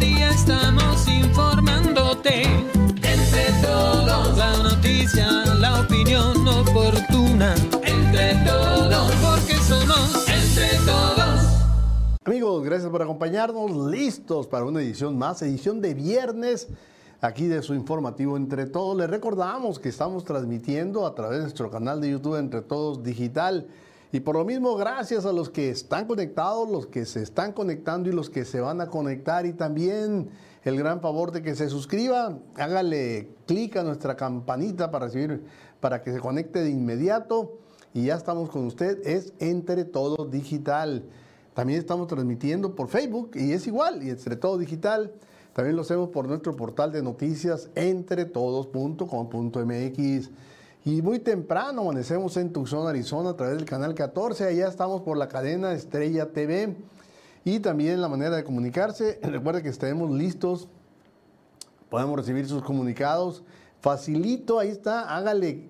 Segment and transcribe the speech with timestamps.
[0.00, 2.42] día estamos informándote.
[2.42, 5.30] Entre todos, la noticia,
[5.60, 7.54] la opinión oportuna.
[7.84, 11.40] Entre todos, porque somos entre todos.
[12.24, 13.70] Amigos, gracias por acompañarnos.
[13.90, 16.68] Listos para una edición más, edición de viernes
[17.20, 18.96] aquí de su informativo Entre Todos.
[18.96, 23.68] Les recordamos que estamos transmitiendo a través de nuestro canal de YouTube Entre Todos Digital.
[24.12, 28.08] Y por lo mismo, gracias a los que están conectados, los que se están conectando
[28.08, 29.46] y los que se van a conectar.
[29.46, 30.30] Y también
[30.64, 35.44] el gran favor de que se suscriba, hágale clic a nuestra campanita para recibir,
[35.78, 37.58] para que se conecte de inmediato.
[37.94, 41.04] Y ya estamos con usted, es Entre Todos Digital.
[41.54, 45.12] También estamos transmitiendo por Facebook y es igual, y Entre Todo Digital.
[45.52, 50.30] También lo hacemos por nuestro portal de noticias entretodos.com.mx.
[50.84, 54.44] Y muy temprano amanecemos en Tucson, Arizona, a través del canal 14.
[54.44, 56.74] Allá estamos por la cadena Estrella TV.
[57.44, 59.20] Y también la manera de comunicarse.
[59.22, 60.68] Recuerde que estaremos listos.
[61.90, 63.42] Podemos recibir sus comunicados.
[63.80, 65.14] Facilito, ahí está.
[65.14, 65.68] Hágale.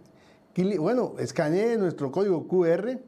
[0.78, 3.00] Bueno, escanee nuestro código QR.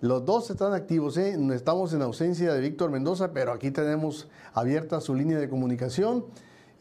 [0.00, 1.18] Los dos están activos.
[1.18, 1.36] ¿eh?
[1.52, 6.24] Estamos en ausencia de Víctor Mendoza, pero aquí tenemos abierta su línea de comunicación.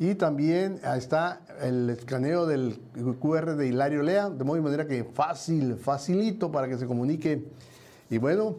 [0.02, 2.80] Y también está el escaneo del
[3.20, 7.44] QR de Hilario Lea, de modo manera que fácil, facilito para que se comunique.
[8.10, 8.56] Y bueno,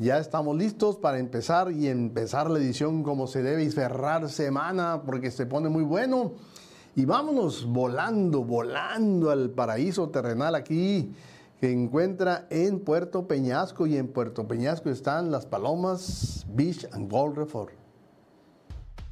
[0.00, 5.02] ya estamos listos para empezar y empezar la edición como se debe y cerrar semana
[5.06, 6.32] porque se pone muy bueno.
[6.96, 11.14] Y vámonos volando, volando al paraíso terrenal aquí
[11.60, 17.36] que encuentra en Puerto Peñasco y en Puerto Peñasco están las Palomas Beach and Golf
[17.36, 17.79] Resort.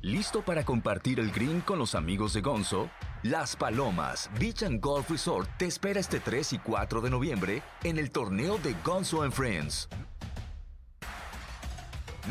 [0.02, 2.88] ¿Listo para compartir el green con los amigos de Gonzo?
[3.24, 7.98] Las Palomas Beach and Golf Resort te espera este 3 y 4 de noviembre en
[7.98, 9.88] el torneo de Gonzo and Friends.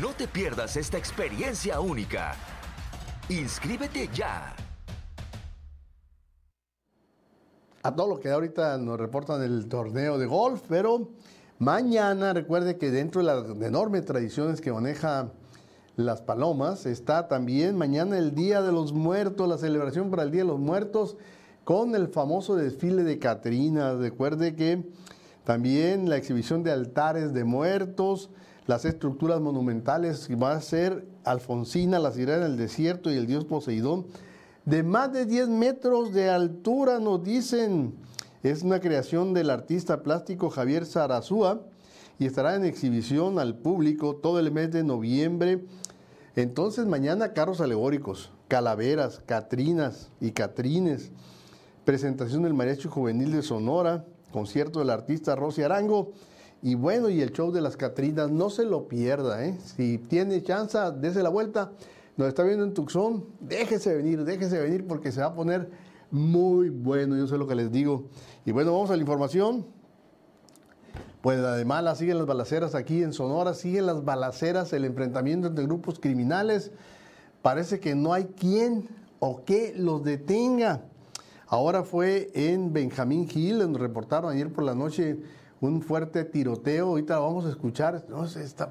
[0.00, 2.36] No te pierdas esta experiencia única.
[3.28, 4.56] Inscríbete ya.
[7.82, 11.10] A todo lo que ahorita nos reportan el torneo de golf, pero
[11.58, 15.30] mañana recuerde que dentro de las enormes tradiciones que maneja
[15.98, 16.86] las Palomas.
[16.86, 20.60] Está también mañana el Día de los Muertos, la celebración para el Día de los
[20.60, 21.16] Muertos
[21.64, 23.98] con el famoso desfile de Catrinas.
[23.98, 24.84] Recuerde que
[25.44, 28.30] también la exhibición de altares de muertos,
[28.66, 34.06] las estructuras monumentales, va a ser Alfonsina, la sirena del desierto y el dios Poseidón,
[34.66, 37.94] de más de 10 metros de altura, nos dicen.
[38.44, 41.60] Es una creación del artista plástico Javier Sarazúa
[42.20, 45.64] y estará en exhibición al público todo el mes de noviembre
[46.40, 51.10] entonces mañana carros alegóricos, calaveras, catrinas y catrines,
[51.84, 56.12] presentación del Mariachi Juvenil de Sonora, concierto del artista Rosy Arango
[56.62, 59.58] y bueno, y el show de las catrinas, no se lo pierda, ¿eh?
[59.58, 61.72] Si tiene chance, dése la vuelta.
[62.16, 65.68] Nos está viendo en Tucson, déjese venir, déjese venir porque se va a poner
[66.12, 68.04] muy bueno, yo sé lo que les digo.
[68.44, 69.66] Y bueno, vamos a la información.
[71.20, 75.64] Pues además la siguen las balaceras aquí en Sonora, siguen las balaceras, el enfrentamiento entre
[75.64, 76.70] grupos criminales.
[77.42, 80.82] Parece que no hay quien o que los detenga.
[81.48, 85.18] Ahora fue en Benjamín Hill, donde reportaron ayer por la noche
[85.60, 86.88] un fuerte tiroteo.
[86.88, 88.04] Ahorita vamos a escuchar.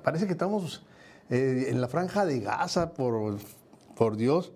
[0.04, 0.86] parece que estamos
[1.30, 3.38] eh, en la franja de Gaza, por,
[3.96, 4.54] por Dios.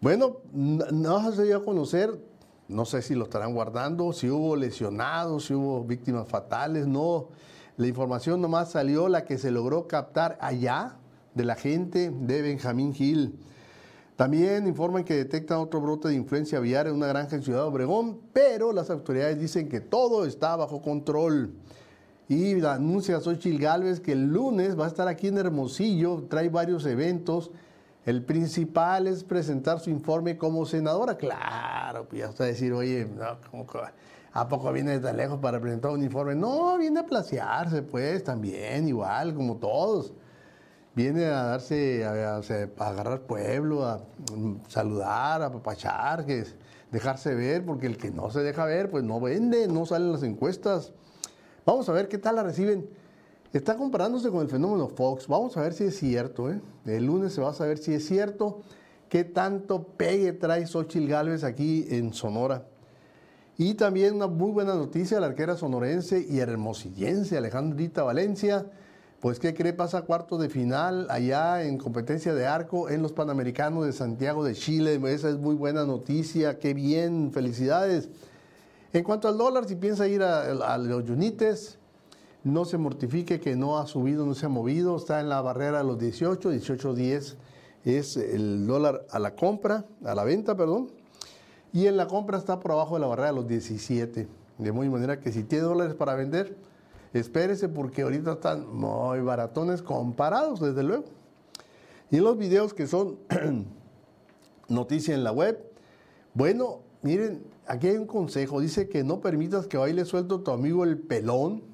[0.00, 2.20] Bueno, no se dio a conocer
[2.68, 7.28] no sé si lo estarán guardando, si hubo lesionados, si hubo víctimas fatales, no.
[7.76, 10.96] La información nomás salió la que se logró captar allá
[11.34, 13.38] de la gente de Benjamín Hill.
[14.16, 18.20] También informan que detectan otro brote de influencia aviar en una granja en Ciudad Obregón,
[18.32, 21.52] pero las autoridades dicen que todo está bajo control.
[22.28, 26.86] Y anuncia Xochitl Galvez que el lunes va a estar aquí en Hermosillo, trae varios
[26.86, 27.50] eventos
[28.06, 31.16] el principal es presentar su informe como senadora.
[31.16, 33.08] Claro, pues ya a decir, oye,
[34.32, 36.34] ¿a poco viene de tan lejos para presentar un informe?
[36.34, 40.12] No, viene a placearse, pues, también, igual, como todos.
[40.94, 42.36] Viene a darse, a,
[42.78, 44.00] agarrar pueblo, a
[44.32, 46.54] mm, saludar, a papachar, que es
[46.92, 50.22] dejarse ver, porque el que no se deja ver, pues no vende, no salen las
[50.22, 50.92] encuestas.
[51.64, 52.86] Vamos a ver qué tal la reciben
[53.54, 55.28] Está comparándose con el fenómeno Fox.
[55.28, 56.50] Vamos a ver si es cierto.
[56.50, 56.60] ¿eh?
[56.86, 58.62] El lunes se va a saber si es cierto.
[59.08, 62.66] ¿Qué tanto pegue trae Xochitl Galvez aquí en Sonora?
[63.56, 68.66] Y también una muy buena noticia, la arquera sonorense y hermosillense Alejandrita Valencia.
[69.20, 69.72] Pues, ¿qué cree?
[69.72, 74.54] Pasa cuarto de final allá en competencia de arco en los Panamericanos de Santiago de
[74.54, 75.00] Chile.
[75.14, 76.58] Esa es muy buena noticia.
[76.58, 78.08] Qué bien, felicidades.
[78.92, 80.42] En cuanto al dólar, si piensa ir a,
[80.72, 81.78] a los Yunites,
[82.44, 85.78] no se mortifique que no ha subido, no se ha movido, está en la barrera
[85.78, 87.36] de los 18, 18, 10
[87.84, 90.90] es el dólar a la compra, a la venta, perdón,
[91.72, 94.28] y en la compra está por abajo de la barrera de los 17.
[94.58, 96.56] De muy manera que si tiene dólares para vender,
[97.12, 101.04] espérese porque ahorita están muy baratones comparados, desde luego.
[102.10, 103.18] Y en los videos que son
[104.68, 105.58] noticia en la web,
[106.32, 110.84] bueno, miren, aquí hay un consejo, dice que no permitas que baile suelto tu amigo
[110.84, 111.73] el pelón.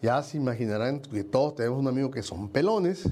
[0.00, 3.08] Ya se imaginarán que todos tenemos un amigo que son pelones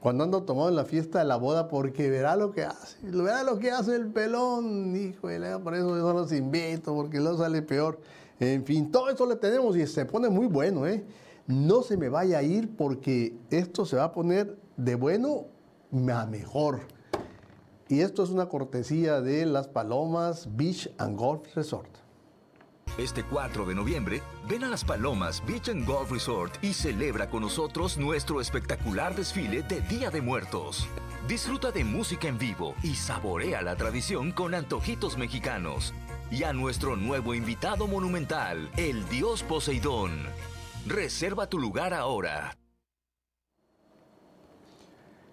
[0.00, 3.42] cuando ando tomado en la fiesta de la boda porque verá lo que hace, verá
[3.42, 8.00] lo que hace el pelón, híjole, por eso no los invito, porque luego sale peor.
[8.38, 11.04] En fin, todo eso le tenemos y se pone muy bueno, ¿eh?
[11.46, 15.48] No se me vaya a ir porque esto se va a poner de bueno
[16.14, 16.80] a mejor.
[17.88, 21.99] Y esto es una cortesía de Las Palomas Beach and Golf Resort.
[22.98, 27.42] Este 4 de noviembre, ven a Las Palomas Beach and Golf Resort y celebra con
[27.42, 30.88] nosotros nuestro espectacular desfile de Día de Muertos.
[31.28, 35.94] Disfruta de música en vivo y saborea la tradición con antojitos mexicanos.
[36.30, 40.24] Y a nuestro nuevo invitado monumental, el Dios Poseidón.
[40.86, 42.56] Reserva tu lugar ahora.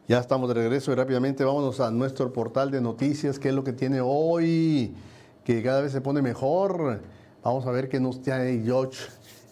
[0.08, 3.64] Ya estamos de regreso y rápidamente vámonos a nuestro portal de noticias, qué es lo
[3.64, 4.96] que tiene hoy,
[5.44, 7.02] que cada vez se pone mejor.
[7.48, 9.06] Vamos a ver qué nos tiene George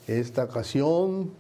[0.06, 1.32] esta ocasión.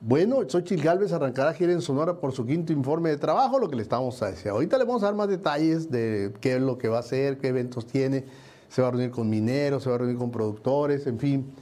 [0.00, 3.76] Bueno, Xochitl Galvez arrancará gira en Sonora por su quinto informe de trabajo, lo que
[3.76, 4.50] le estamos a decir.
[4.50, 7.38] Ahorita le vamos a dar más detalles de qué es lo que va a hacer,
[7.38, 8.24] qué eventos tiene.
[8.68, 11.52] Se va a reunir con mineros, se va a reunir con productores, en fin.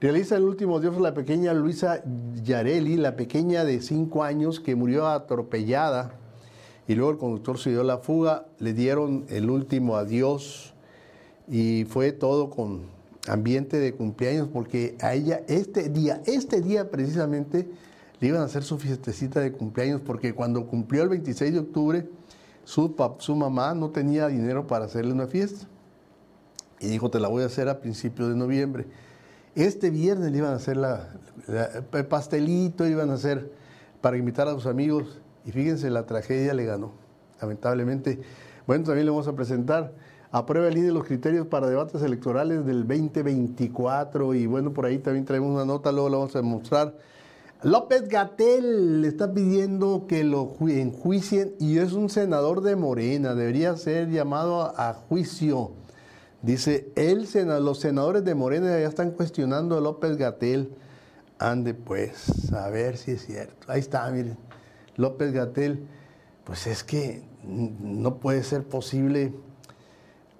[0.00, 2.04] Realiza el último dios la pequeña Luisa
[2.40, 6.12] Yareli, la pequeña de cinco años que murió atropellada
[6.86, 8.46] y luego el conductor se dio la fuga.
[8.60, 10.74] Le dieron el último adiós
[11.48, 12.97] y fue todo con
[13.28, 17.68] ambiente de cumpleaños, porque a ella este día, este día precisamente,
[18.20, 22.08] le iban a hacer su fiestecita de cumpleaños, porque cuando cumplió el 26 de octubre,
[22.64, 25.66] su, su mamá no tenía dinero para hacerle una fiesta.
[26.80, 28.86] Y dijo, te la voy a hacer a principios de noviembre.
[29.54, 31.08] Este viernes le iban a hacer la,
[31.92, 33.52] el pastelito, iban a hacer
[34.00, 35.20] para invitar a sus amigos.
[35.44, 36.92] Y fíjense, la tragedia le ganó,
[37.40, 38.20] lamentablemente.
[38.66, 39.94] Bueno, también le vamos a presentar
[40.30, 45.24] aprueba el INE los criterios para debates electorales del 2024 y bueno, por ahí también
[45.24, 46.94] traemos una nota, luego la vamos a mostrar.
[47.62, 53.76] López Gatel le está pidiendo que lo enjuicien y es un senador de Morena, debería
[53.76, 55.72] ser llamado a, juicio.
[56.40, 57.26] Dice, él,
[57.60, 60.72] los senadores de Morena ya están cuestionando a López Gatel.
[61.40, 63.66] Ande pues, a ver si es cierto.
[63.72, 64.36] Ahí está, miren.
[64.94, 65.84] López Gatel,
[66.44, 69.32] pues es que no puede ser posible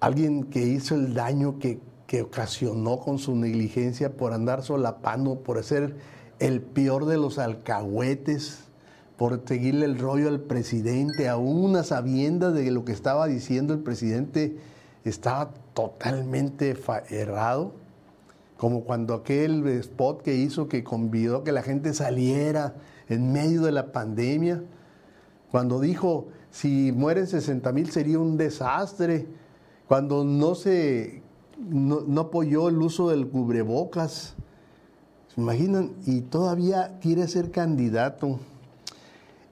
[0.00, 1.80] alguien que hizo el daño que,
[2.22, 5.94] ocasionó con su negligencia por andar solapando, por ser
[6.38, 8.64] el peor de los alcahuetes,
[9.18, 13.74] por seguirle el rollo al presidente, aún a sabiendas de que lo que estaba diciendo
[13.74, 14.56] el presidente
[15.04, 16.74] estaba totalmente
[17.10, 17.72] errado,
[18.56, 22.74] como cuando aquel spot que hizo que convidó que la gente saliera
[23.10, 24.62] en medio de la pandemia,
[25.50, 29.26] cuando dijo, si mueren 60 mil sería un desastre,
[29.88, 31.22] cuando no se
[31.58, 34.34] no, apoyó el uso del cubrebocas.
[35.34, 35.92] ¿Se imaginan?
[36.06, 38.38] Y todavía quiere ser candidato.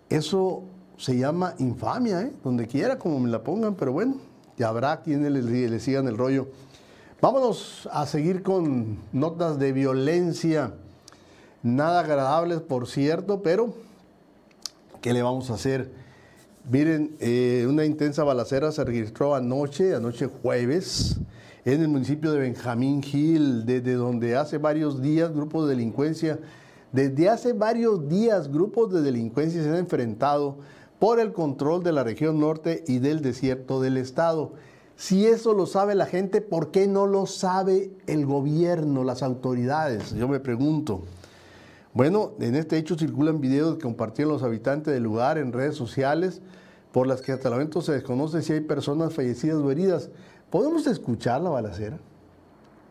[0.08, 0.62] Eso
[0.98, 2.32] se llama infamia, ¿eh?
[2.44, 4.16] donde quiera, como me la pongan, pero bueno,
[4.56, 6.48] ya habrá quienes le, le sigan el rollo.
[7.20, 10.74] Vámonos a seguir con notas de violencia.
[11.62, 13.74] Nada agradables, por cierto, pero
[15.00, 16.05] ¿qué le vamos a hacer?
[16.68, 21.16] Miren, eh, una intensa balacera se registró anoche, anoche jueves,
[21.64, 26.40] en el municipio de Benjamín Gil, desde donde hace varios días grupos de delincuencia,
[26.90, 30.58] desde hace varios días grupos de delincuencia se han enfrentado
[30.98, 34.54] por el control de la región norte y del desierto del estado.
[34.96, 40.14] Si eso lo sabe la gente, ¿por qué no lo sabe el gobierno, las autoridades?
[40.14, 41.02] Yo me pregunto.
[41.96, 46.42] Bueno, en este hecho circulan videos que compartieron los habitantes del lugar en redes sociales,
[46.92, 50.10] por las que hasta el momento se desconoce si hay personas fallecidas o heridas.
[50.50, 51.96] ¿Podemos escuchar la balacera?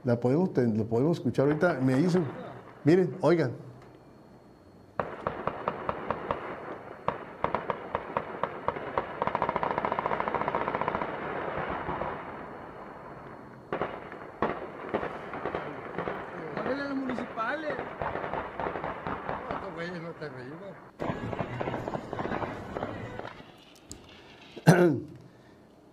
[0.04, 1.82] ¿La podemos, ¿Lo podemos escuchar ahorita?
[1.82, 2.24] Me dicen,
[2.84, 3.52] miren, oigan.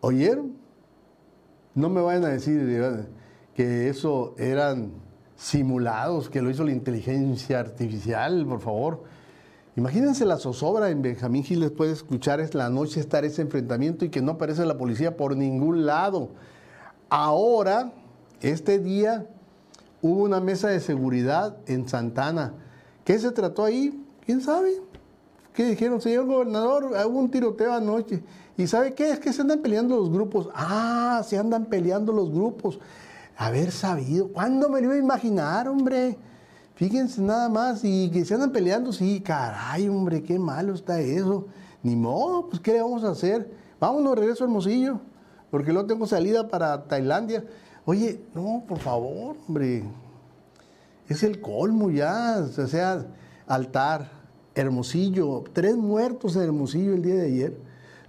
[0.00, 0.56] ¿Oyeron?
[1.74, 3.08] No me vayan a decir
[3.54, 4.92] que eso eran
[5.34, 9.04] simulados, que lo hizo la inteligencia artificial, por favor.
[9.76, 14.04] Imagínense la zozobra en Benjamín Gil después de escuchar es la noche estar ese enfrentamiento
[14.04, 16.28] y que no aparece la policía por ningún lado.
[17.08, 17.92] Ahora,
[18.42, 19.26] este día,
[20.02, 22.52] hubo una mesa de seguridad en Santana.
[23.04, 24.04] ¿Qué se trató ahí?
[24.26, 24.82] ¿Quién sabe?
[25.54, 26.00] ¿Qué dijeron?
[26.00, 28.22] Señor gobernador, hubo un tiroteo anoche.
[28.56, 29.10] ¿Y sabe qué?
[29.10, 30.48] Es que se andan peleando los grupos.
[30.54, 32.78] Ah, se andan peleando los grupos.
[33.36, 34.28] Haber sabido.
[34.28, 36.16] ¿Cuándo me lo iba a imaginar, hombre?
[36.74, 37.80] Fíjense nada más.
[37.84, 38.92] Y que se andan peleando.
[38.92, 41.46] Sí, caray, hombre, qué malo está eso.
[41.82, 43.50] Ni modo, pues ¿qué le vamos a hacer?
[43.78, 45.00] Vámonos, regreso al Hermosillo.
[45.50, 47.44] Porque luego tengo salida para Tailandia.
[47.84, 49.84] Oye, no, por favor, hombre.
[51.08, 52.38] Es el colmo ya.
[52.38, 53.04] O sea,
[53.46, 54.21] altar,
[54.54, 55.44] Hermosillo.
[55.52, 57.56] Tres muertos en Hermosillo el día de ayer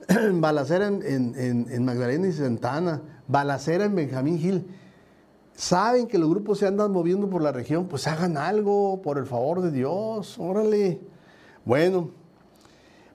[0.34, 4.66] balacera en, Magdalena y Santana, balacera en Benjamín Gil.
[5.56, 9.26] Saben que los grupos se andan moviendo por la región, pues hagan algo, por el
[9.26, 11.00] favor de Dios, órale.
[11.64, 12.10] Bueno,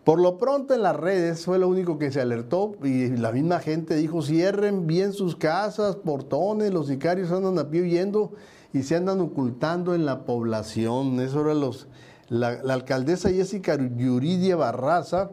[0.05, 3.59] por lo pronto en las redes fue lo único que se alertó y la misma
[3.59, 8.33] gente dijo, cierren bien sus casas, portones, los sicarios andan a pie huyendo
[8.73, 11.21] y se andan ocultando en la población.
[11.21, 11.89] Eso era los,
[12.29, 15.31] la, alcaldesa Jessica Yuridia Barraza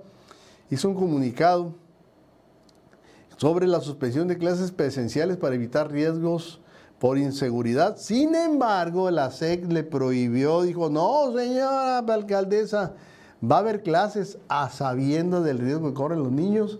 [0.70, 1.74] hizo un comunicado
[3.38, 6.62] sobre la suspensión de clases presenciales para evitar riesgos
[7.00, 7.98] por inseguridad.
[7.98, 12.94] Sin embargo, la SEC le prohibió, dijo, no, señora alcaldesa,
[13.44, 16.80] va a haber clases a sabiendo del riesgo que corren los niños.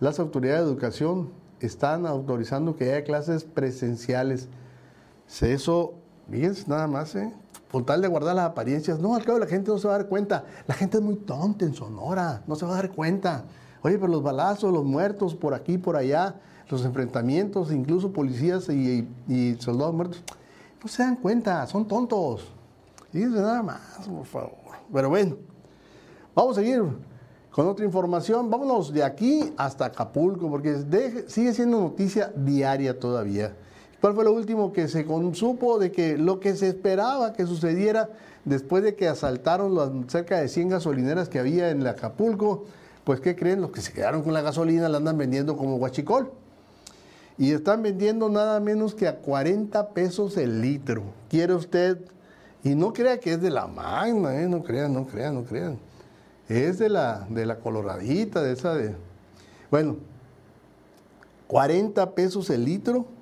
[0.00, 1.30] Las autoridades de educación
[1.60, 4.48] están autorizando que haya clases presenciales.
[5.40, 5.94] Eso,
[6.30, 7.32] fíjense nada más, ¿eh?
[7.74, 9.00] Con tal de guardar las apariencias.
[9.00, 10.44] No, al cabo la gente no se va a dar cuenta.
[10.68, 13.46] La gente es muy tonta en Sonora, no se va a dar cuenta.
[13.82, 16.36] Oye, pero los balazos, los muertos por aquí, por allá,
[16.70, 19.08] los enfrentamientos, incluso policías y,
[19.58, 20.22] soldados muertos,
[20.80, 22.46] no se dan cuenta, son tontos.
[23.10, 24.52] Fíjense nada más, por favor.
[24.92, 25.36] Pero bueno,
[26.32, 26.80] vamos a seguir
[27.50, 28.50] con otra información.
[28.50, 33.56] Vámonos de aquí hasta Acapulco, porque sigue siendo noticia diaria todavía.
[34.04, 38.10] ¿Cuál fue lo último que se consupo de que lo que se esperaba que sucediera
[38.44, 42.66] después de que asaltaron las cerca de 100 gasolineras que había en Acapulco?
[43.04, 43.62] Pues, ¿qué creen?
[43.62, 46.30] Los que se quedaron con la gasolina la andan vendiendo como guachicol.
[47.38, 51.04] Y están vendiendo nada menos que a 40 pesos el litro.
[51.30, 51.96] ¿Quiere usted?
[52.62, 54.46] Y no crea que es de la magna, ¿eh?
[54.46, 55.78] no crean, no crean, no crean.
[56.50, 58.96] Es de la, de la coloradita, de esa de...
[59.70, 59.96] Bueno,
[61.46, 63.13] 40 pesos el litro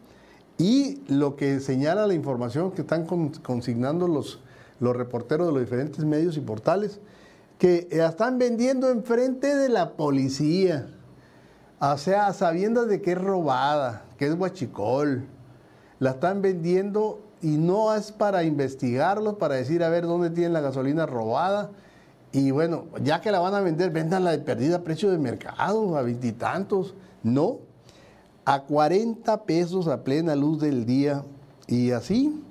[0.62, 3.04] y lo que señala la información que están
[3.42, 4.38] consignando los,
[4.78, 7.00] los reporteros de los diferentes medios y portales,
[7.58, 10.86] que la están vendiendo enfrente de la policía.
[11.80, 15.24] O sea, sabiendo de que es robada, que es guachicol.
[15.98, 20.60] La están vendiendo y no es para investigarlo, para decir a ver dónde tienen la
[20.60, 21.70] gasolina robada.
[22.30, 25.96] Y bueno, ya que la van a vender, vendanla de perdida a precio de mercado,
[25.96, 26.94] a veintitantos.
[27.24, 27.58] No,
[28.44, 31.24] a 40 pesos a plena luz del día.
[31.66, 32.42] Y así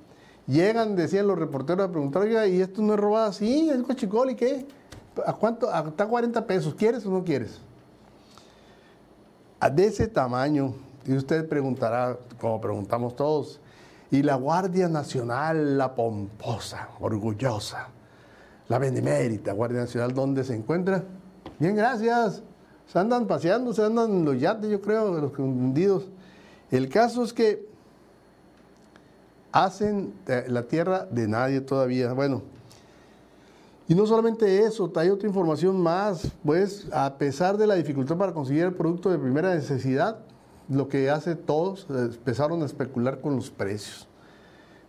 [0.48, 3.34] llegan, decían los reporteros a preguntar, ¿y esto no es robado?
[3.34, 4.66] Sí, es cochicol, ¿y qué?
[5.26, 5.70] ¿A cuánto?
[5.70, 7.60] Hasta 40 pesos, ¿quieres o no quieres?
[9.74, 10.74] De ese tamaño,
[11.06, 13.60] y usted preguntará, como preguntamos todos,
[14.10, 17.90] y la Guardia Nacional, la pomposa, orgullosa,
[18.68, 21.04] la benemérita Guardia Nacional, ¿dónde se encuentra?
[21.60, 22.42] Bien, gracias
[22.92, 26.10] se andan paseando, se andan en los yates, yo creo, los hundidos.
[26.70, 27.66] El caso es que
[29.50, 32.12] hacen eh, la tierra de nadie todavía.
[32.12, 32.42] Bueno,
[33.88, 38.34] y no solamente eso, hay otra información más, pues a pesar de la dificultad para
[38.34, 40.20] conseguir el producto de primera necesidad,
[40.68, 44.06] lo que hace todos, empezaron a especular con los precios.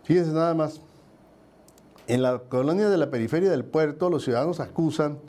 [0.03, 0.81] Fíjense nada más,
[2.07, 5.19] en la colonia de la periferia del puerto, los ciudadanos acusan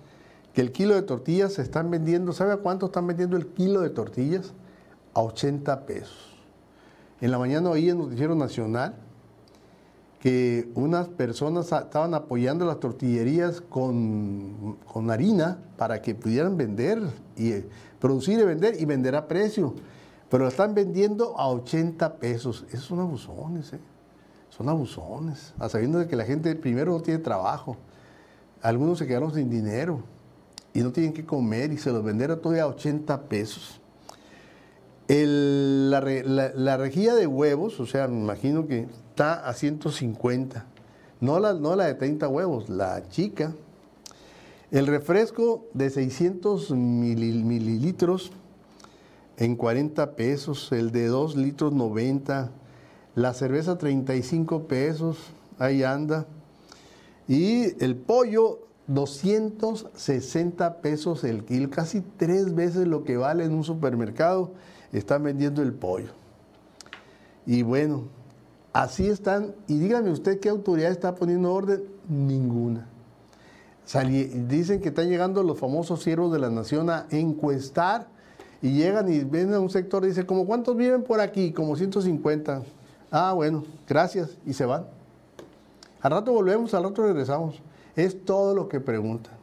[0.54, 3.80] que el kilo de tortillas se están vendiendo, ¿sabe a cuánto están vendiendo el kilo
[3.80, 4.52] de tortillas?
[5.12, 6.36] A 80 pesos.
[7.20, 8.94] En la mañana oí en Noticiero Nacional
[10.20, 14.78] que unas personas estaban apoyando las tortillerías con,
[15.10, 17.02] harina para que pudieran vender,
[17.36, 17.68] y eh,
[18.00, 19.74] producir y vender y vender a precio.
[20.30, 22.64] Pero lo están vendiendo a 80 pesos.
[22.68, 23.80] Esos son abusones, ¿eh?
[24.48, 25.52] Son abusones.
[25.58, 27.76] A sabiendo de que la gente primero no tiene trabajo.
[28.62, 30.13] Algunos se quedaron sin dinero
[30.74, 33.80] y no tienen que comer y se los vendieron todavía a 80 pesos.
[35.08, 40.66] la, rejilla de huevos, o sea, me imagino que está a 150.
[41.20, 43.54] No la, no la de 30 huevos, la chica.
[44.72, 48.32] El refresco de 600 mililitros
[49.36, 52.50] en 40 pesos, el de 2 litros 90,
[53.14, 55.18] la cerveza 35 pesos,
[55.60, 56.26] ahí anda.
[57.28, 63.64] Y el pollo 260 pesos el kilo, casi tres veces lo que vale en un
[63.64, 64.52] supermercado,
[64.92, 66.10] están vendiendo el pollo.
[67.46, 68.04] Y bueno,
[68.72, 69.54] así están.
[69.66, 71.82] Y dígame usted qué autoridad está poniendo orden.
[72.08, 72.86] Ninguna.
[74.48, 78.08] dicen que están llegando los famosos siervos de la nación a encuestar
[78.60, 81.52] y llegan y ven a un sector y dicen, ¿como cuántos viven por aquí?
[81.52, 82.62] Como 150.
[83.10, 84.36] Ah, bueno, gracias.
[84.46, 84.86] Y se van.
[86.00, 87.60] Al rato volvemos, al rato regresamos.
[87.96, 89.34] Es todo lo que preguntan.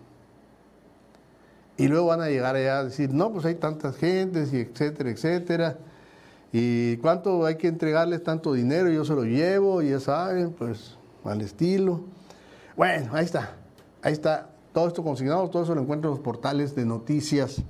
[1.78, 5.10] Y luego van a llegar allá a decir, no, pues hay tantas gentes y etcétera,
[5.10, 5.78] etcétera.
[6.52, 8.90] ¿Y cuánto hay que entregarles tanto dinero?
[8.90, 12.02] Yo se lo llevo, ya saben, pues al estilo.
[12.76, 13.56] Bueno, ahí está.
[14.02, 14.50] Ahí está.
[14.74, 17.62] Todo esto consignado, todo eso lo encuentro en los portales de noticias.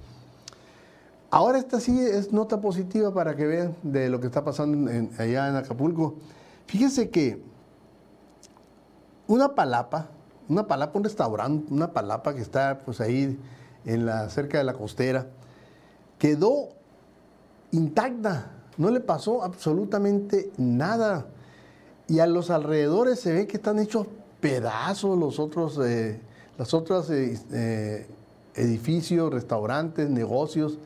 [1.29, 5.47] Ahora esta sí es nota positiva para que vean de lo que está pasando allá
[5.47, 6.15] en Acapulco.
[6.65, 7.41] Fíjense que
[9.27, 10.09] una palapa,
[10.51, 13.39] una palapa, un restaurante, una palapa que está pues ahí
[13.86, 15.27] en la, cerca de la costera,
[16.20, 16.70] quedó
[17.72, 21.25] intacta, no le pasó absolutamente nada.
[22.10, 24.08] Y a los alrededores se ve que están hechos
[24.41, 26.20] pedazos los otros, eh,
[26.60, 28.08] eh, eh,
[28.55, 30.79] edificios, restaurantes, negocios.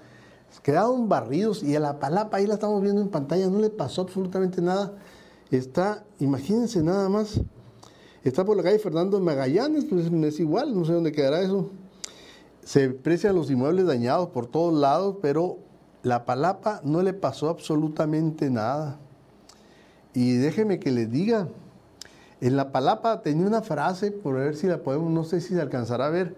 [0.61, 4.03] Quedaron barridos y a la palapa, ahí la estamos viendo en pantalla, no le pasó
[4.03, 4.93] absolutamente nada.
[5.49, 7.41] Está, imagínense nada más,
[8.29, 11.69] está por la calle Fernando Magallanes, pues es igual, no sé dónde quedará eso.
[12.63, 15.59] Se aprecian los inmuebles dañados por todos lados, pero
[16.01, 18.97] la palapa no le pasó absolutamente nada.
[20.15, 21.47] Y déjeme que le diga,
[22.41, 25.61] en la palapa tenía una frase, por ver si la podemos, no sé si se
[25.61, 26.35] alcanzará a ver,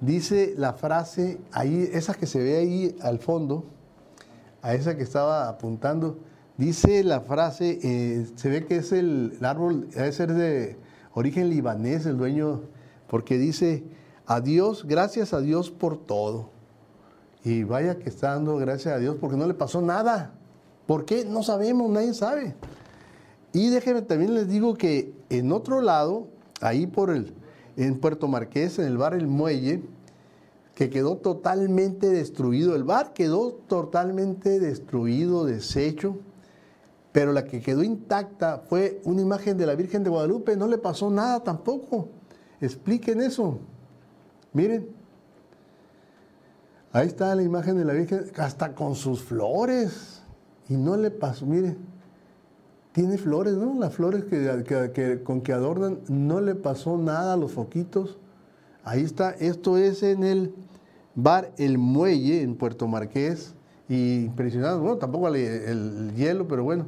[0.00, 3.64] dice la frase, ahí, esa que se ve ahí al fondo,
[4.60, 6.18] a esa que estaba apuntando,
[6.58, 10.76] dice la frase, eh, se ve que es el, el árbol, debe ser de
[11.14, 12.62] origen libanés, el dueño,
[13.08, 13.84] porque dice,
[14.26, 16.50] adiós, gracias a Dios por todo.
[17.44, 20.32] Y vaya que está dando gracias a Dios porque no le pasó nada.
[20.86, 21.24] ¿Por qué?
[21.24, 22.54] No sabemos, nadie sabe.
[23.52, 26.28] Y déjenme también les digo que en otro lado,
[26.60, 27.34] ahí por el,
[27.76, 29.82] en Puerto Marqués, en el bar El Muelle,
[30.74, 32.74] que quedó totalmente destruido.
[32.74, 36.16] El bar quedó totalmente destruido, deshecho,
[37.12, 40.56] pero la que quedó intacta fue una imagen de la Virgen de Guadalupe.
[40.56, 42.08] No le pasó nada tampoco.
[42.60, 43.58] Expliquen eso.
[44.52, 44.88] Miren,
[46.94, 50.20] Ahí está la imagen de la Virgen, hasta con sus flores.
[50.68, 51.76] Y no le pasó, mire,
[52.92, 53.78] tiene flores, ¿no?
[53.78, 58.18] Las flores que, con que adornan, no le pasó nada a los foquitos.
[58.84, 60.54] Ahí está, esto es en el
[61.14, 63.54] bar El Muelle, en Puerto Marqués.
[63.88, 66.86] Y impresionado, bueno, tampoco el hielo, pero bueno.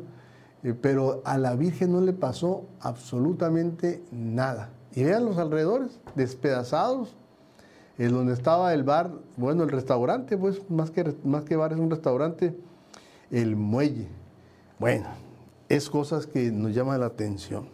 [0.64, 4.70] Eh, pero a la Virgen no le pasó absolutamente nada.
[4.94, 7.14] Y vean los alrededores, despedazados
[7.98, 11.78] en donde estaba el bar, bueno, el restaurante, pues más que, más que bar es
[11.78, 12.56] un restaurante,
[13.30, 14.08] el muelle.
[14.80, 15.06] Bueno,
[15.68, 17.68] es cosas que nos llaman la atención.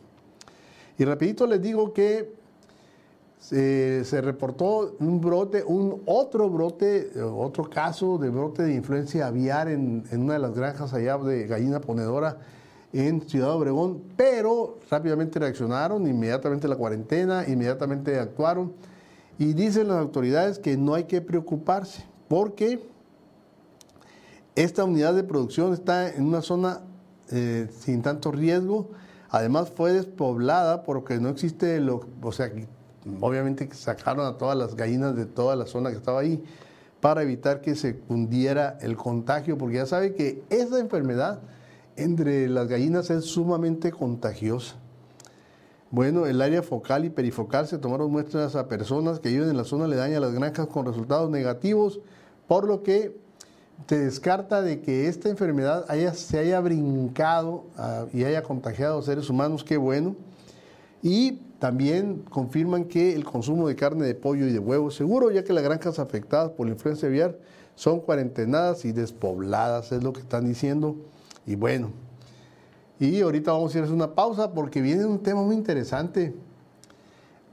[0.99, 2.35] Y rapidito les digo que
[3.39, 10.05] se, reportó un brote, un otro brote, otro caso de brote de influencia aviar en,
[10.11, 12.39] en una de las granjas allá de gallina ponedora
[12.93, 18.73] en Ciudad Obregón, pero rápidamente reaccionaron, inmediatamente la cuarentena, inmediatamente actuaron
[19.39, 22.81] y dicen las autoridades que no hay que preocuparse porque
[24.55, 26.81] esta unidad de producción está en una zona
[27.31, 28.91] eh, sin tanto riesgo.
[29.31, 32.51] Además fue despoblada porque no existe, lo, o sea,
[33.21, 36.43] obviamente sacaron a todas las gallinas de toda la zona que estaba ahí
[37.01, 41.41] para evitar que se cundiera el contagio, porque ya sabe que esa enfermedad
[42.03, 44.75] entre las gallinas es sumamente contagiosa.
[45.91, 49.65] Bueno, el área focal y perifocal se tomaron muestras a personas que viven en la
[49.65, 52.01] zona aledaña a las granjas con resultados negativos,
[52.47, 53.17] por lo que
[53.89, 59.03] se descarta de que esta enfermedad haya, se haya brincado ah, y haya contagiado a
[59.03, 60.15] seres humanos, qué bueno.
[61.03, 65.45] Y también confirman que el consumo de carne de pollo y de huevo seguro, ya
[65.45, 67.37] que las granjas afectadas por la influencia aviar
[67.75, 70.97] son cuarentenadas y despobladas, es lo que están diciendo.
[71.51, 71.91] Y bueno,
[73.01, 76.33] y ahorita vamos a ir a hacer una pausa porque viene un tema muy interesante.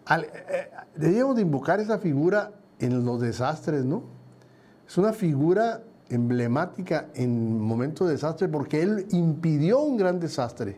[0.07, 4.03] Eh, debíamos de invocar esa figura en los desastres, ¿no?
[4.87, 10.77] Es una figura emblemática en momentos de desastre porque él impidió un gran desastre.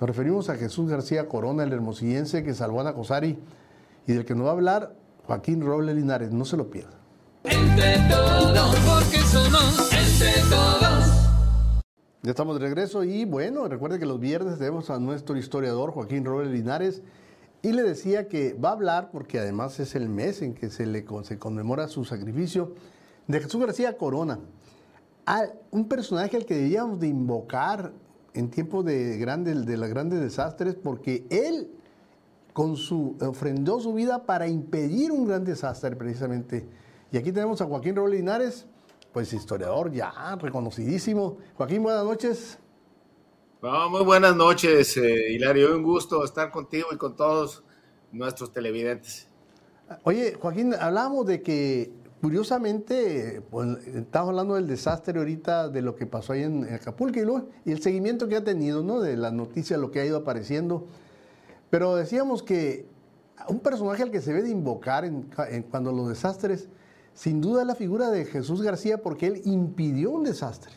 [0.00, 3.38] Nos referimos a Jesús García Corona, el hermosillense que salvó a Nacosari
[4.04, 4.96] y del que nos va a hablar
[5.28, 6.32] Joaquín Robles Linares.
[6.32, 6.98] No se lo pierda.
[7.44, 11.07] Entre todos, porque somos entre todos.
[12.22, 16.24] Ya estamos de regreso y bueno, recuerde que los viernes tenemos a nuestro historiador Joaquín
[16.24, 17.00] Robles Linares
[17.62, 20.84] y le decía que va a hablar, porque además es el mes en que se
[20.84, 22.74] le conmemora su sacrificio,
[23.28, 24.40] de Jesús García Corona,
[25.70, 27.92] un personaje al que debíamos de invocar
[28.34, 31.70] en tiempos de, grandes, grandes desastres, porque él
[32.74, 36.66] su, ofrendó su vida para impedir un gran desastre precisamente.
[37.12, 38.66] Y aquí tenemos a Joaquín Raúl Linares,
[39.12, 41.38] pues historiador ya reconocidísimo.
[41.54, 42.58] Joaquín, buenas noches.
[43.62, 45.74] muy buenas noches, eh, Hilario.
[45.74, 47.64] Un gusto estar contigo y con todos
[48.12, 49.28] nuestros televidentes.
[50.04, 56.06] Oye, Joaquín, hablábamos de que curiosamente, pues, estamos hablando del desastre ahorita, de lo que
[56.06, 57.18] pasó ahí en Acapulco
[57.64, 59.00] y, y el seguimiento que ha tenido, ¿no?
[59.00, 60.86] De las noticias, lo que ha ido apareciendo.
[61.70, 62.86] Pero decíamos que
[63.48, 65.22] un personaje al que se ve de invocar en,
[65.70, 66.68] cuando los desastres,
[67.18, 70.70] sin duda la figura de Jesús García porque él impidió un desastre.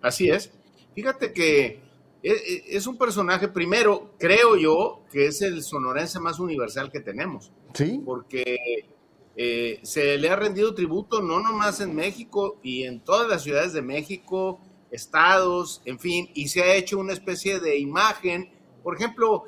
[0.00, 0.50] Así es.
[0.94, 1.82] Fíjate que
[2.22, 7.00] e, e, es un personaje, primero, creo yo, que es el sonorense más universal que
[7.00, 7.52] tenemos.
[7.74, 8.00] Sí.
[8.02, 8.88] Porque
[9.36, 13.74] eh, se le ha rendido tributo no nomás en México y en todas las ciudades
[13.74, 18.50] de México, estados, en fin, y se ha hecho una especie de imagen.
[18.82, 19.44] Por ejemplo,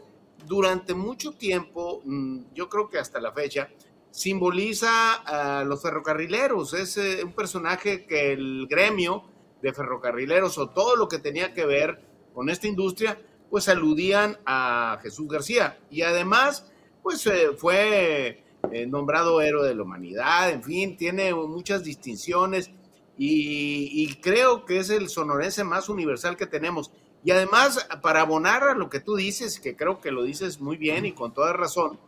[0.47, 3.71] durante mucho tiempo, mm, yo creo que hasta la fecha,
[4.13, 6.75] simboliza a los ferrocarrileros.
[6.75, 9.25] Es eh, un personaje que el gremio
[9.61, 12.01] de ferrocarrileros o todo lo que tenía que ver
[12.35, 13.19] con esta industria,
[13.51, 15.79] pues aludían a Jesús García.
[15.91, 16.71] Y además,
[17.03, 22.71] pues eh, fue eh, nombrado héroe de la humanidad, en fin, tiene muchas distinciones
[23.19, 26.93] y, y creo que es el sonorense más universal que tenemos.
[27.25, 30.77] Y además, para abonar a lo que tú dices, que creo que lo dices muy
[30.77, 31.99] bien y con toda razón,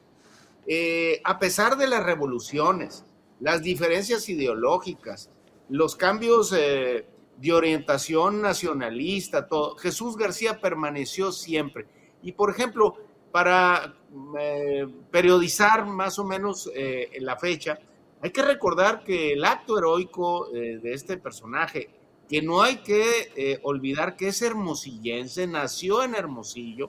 [0.66, 3.04] eh, a pesar de las revoluciones,
[3.40, 5.30] las diferencias ideológicas,
[5.68, 7.06] los cambios eh,
[7.38, 9.48] de orientación nacionalista,
[9.78, 11.86] Jesús García permaneció siempre.
[12.22, 12.96] Y por ejemplo,
[13.30, 13.94] para
[14.38, 16.70] eh, periodizar más o menos
[17.18, 17.78] la fecha,
[18.22, 21.90] hay que recordar que el acto heroico de este personaje
[22.28, 26.88] que no hay que olvidar que es hermosillense, nació en Hermosillo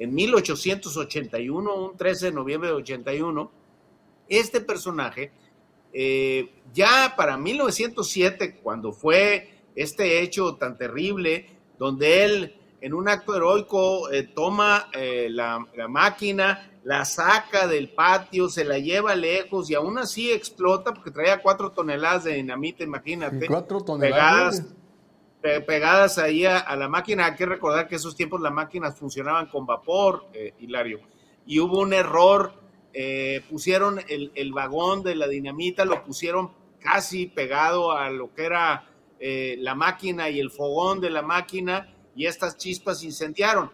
[0.00, 3.52] en 1881, un 13 de noviembre de 81.
[4.28, 5.30] Este personaje,
[5.92, 11.46] eh, ya para 1907, cuando fue este hecho tan terrible,
[11.78, 18.64] donde él en un acto heroico toma la, la máquina, la saca del patio, se
[18.64, 23.46] la lleva lejos y aún así explota porque traía cuatro toneladas de dinamita, imagínate.
[23.46, 24.60] cuatro toneladas.
[24.60, 24.79] Pegadas,
[26.18, 27.26] ahí a, la máquina.
[27.26, 31.00] Hay que recordar que esos tiempos las máquinas funcionaban con vapor, eh, Hilario.
[31.46, 32.52] Y hubo un error,
[32.92, 38.44] eh, pusieron el, el, vagón de la dinamita, lo pusieron casi pegado a lo que
[38.44, 43.70] era eh, la máquina y el fogón de la máquina y estas chispas incendiaron.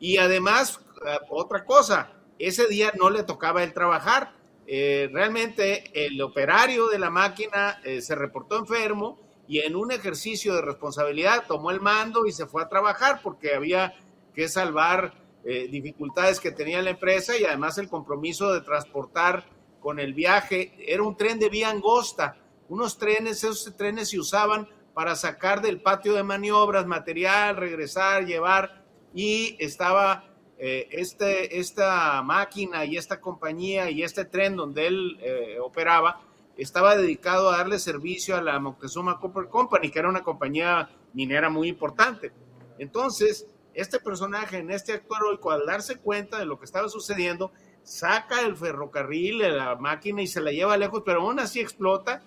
[0.00, 0.80] Y además,
[1.28, 4.32] otra cosa, ese día no le tocaba el trabajar.
[4.66, 10.54] Eh, realmente el operario de la máquina eh, se reportó enfermo y en un ejercicio
[10.54, 13.94] de responsabilidad tomó el mando y se fue a trabajar porque había
[14.34, 19.44] que salvar eh, dificultades que tenía la empresa y además el compromiso de transportar
[19.80, 20.74] con el viaje.
[20.86, 22.36] Era un tren de vía angosta,
[22.68, 28.84] unos trenes, esos trenes se usaban para sacar del patio de maniobras material, regresar, llevar
[29.14, 30.24] y estaba
[30.58, 36.20] eh, este, esta máquina y esta compañía y este tren donde él eh, operaba
[36.58, 41.48] estaba dedicado a darle servicio a la Moctezuma Copper Company, que era una compañía minera
[41.48, 42.32] muy importante.
[42.78, 47.52] Entonces, este personaje en este acto heroico, al darse cuenta de lo que estaba sucediendo,
[47.84, 52.22] saca el ferrocarril, la máquina y se la lleva lejos, pero aún así explota.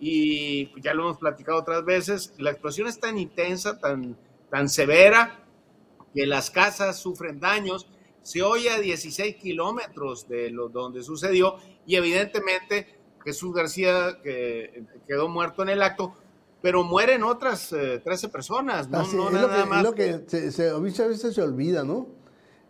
[0.00, 4.16] Y ya lo hemos platicado otras veces, la explosión es tan intensa, tan,
[4.50, 5.44] tan severa,
[6.14, 7.86] que las casas sufren daños.
[8.22, 12.97] Se oye a 16 kilómetros de donde sucedió y evidentemente
[13.28, 16.14] Jesús García que quedó muerto en el acto,
[16.62, 18.88] pero mueren otras 13 eh, personas.
[18.88, 19.82] No, no es, nada más.
[19.82, 22.08] lo que se, a veces se olvida, ¿no?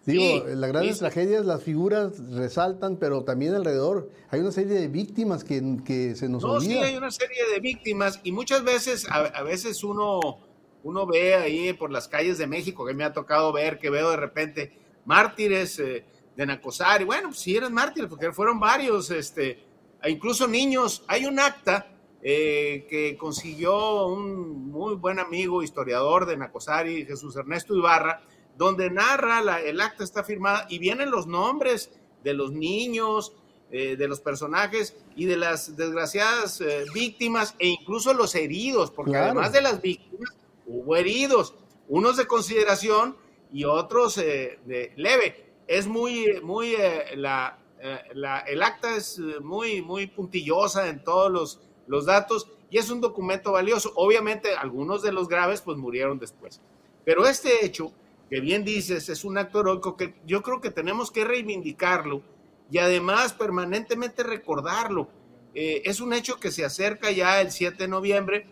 [0.05, 5.45] Digo, las grandes tragedias, las figuras resaltan, pero también alrededor hay una serie de víctimas
[5.45, 9.43] que, que se nos no, Sí, hay una serie de víctimas y muchas veces, a
[9.43, 10.49] veces uno
[10.83, 14.11] uno ve ahí por las calles de México, que me ha tocado ver, que veo
[14.11, 14.73] de repente
[15.05, 16.05] mártires eh,
[16.37, 17.05] de Nacosari.
[17.05, 19.59] Bueno, pues sí eran mártires, porque fueron varios, este,
[20.07, 21.05] incluso niños.
[21.09, 21.87] Hay un acta
[22.23, 28.23] eh, que consiguió un muy buen amigo, historiador de Nacosari, Jesús Ernesto Ibarra,
[28.57, 31.93] donde narra, el acta está firmada y vienen los nombres
[32.25, 33.33] de los niños,
[33.71, 39.53] eh, de los personajes y de las desgraciadas víctimas e incluso los heridos, porque además
[39.53, 41.55] de las víctimas, hubo heridos,
[41.89, 43.17] unos de consideración
[43.53, 45.45] y otros eh, de leve.
[45.67, 51.31] es muy, muy, eh, la, eh, la, el acta es muy, muy puntillosa en todos
[51.31, 53.93] los, los datos y es un documento valioso.
[53.97, 56.61] Obviamente algunos de los graves pues murieron después.
[57.05, 57.93] Pero este hecho,
[58.29, 62.23] que bien dices, es un acto heroico que yo creo que tenemos que reivindicarlo
[62.71, 65.09] y además permanentemente recordarlo.
[65.55, 68.47] Eh, es un hecho que se acerca ya el 7 de noviembre,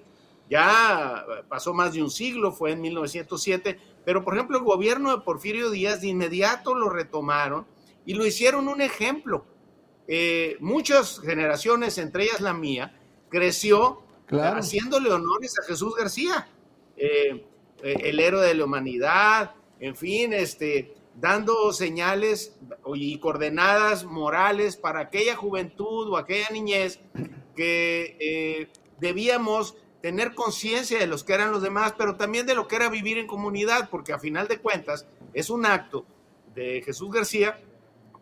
[0.48, 5.22] ya pasó más de un siglo, fue en 1907, pero por ejemplo el gobierno de
[5.22, 7.66] Porfirio Díaz de inmediato lo retomaron
[8.06, 9.44] y lo hicieron un ejemplo.
[10.08, 16.48] Eh, muchas generaciones, entre ellas la mía, creció haciéndole honores a Jesús García,
[16.96, 17.44] eh,
[17.82, 22.56] el héroe de la humanidad, en fin, este, dando señales
[22.94, 27.00] y coordenadas morales para aquella juventud o aquella niñez
[27.54, 28.68] que eh,
[29.00, 32.88] debíamos tener conciencia de los que eran los demás, pero también de lo que era
[32.88, 36.06] vivir en comunidad, porque a final de cuentas es un acto
[36.54, 37.58] de Jesús García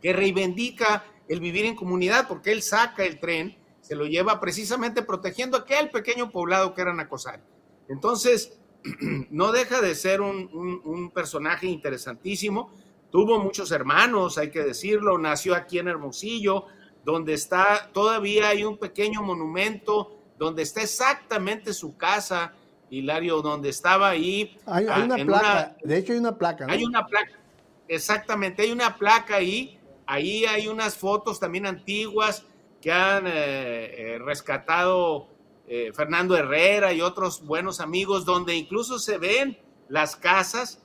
[0.05, 5.03] que reivindica el vivir en comunidad, porque él saca el tren, se lo lleva precisamente
[5.03, 7.43] protegiendo aquel pequeño poblado que era Nacosari.
[7.89, 8.59] Entonces,
[9.31, 10.51] no deja de ser un,
[10.85, 12.71] un personaje interesantísimo,
[13.15, 16.65] Tuvo muchos hermanos, hay que decirlo, nació aquí en Hermosillo,
[17.05, 22.55] donde está, todavía hay un pequeño monumento, donde está exactamente su casa,
[22.91, 24.59] Hilario, donde estaba ahí.
[24.67, 26.67] Hay, ah, una placa, de hecho hay una placa.
[26.69, 27.39] Hay una placa,
[27.87, 32.45] exactamente, hay una placa ahí, ahí hay unas fotos también antiguas
[32.81, 35.29] que han eh, eh, rescatado
[35.67, 40.81] eh, Fernando Herrera y otros buenos amigos, donde incluso se ven las casas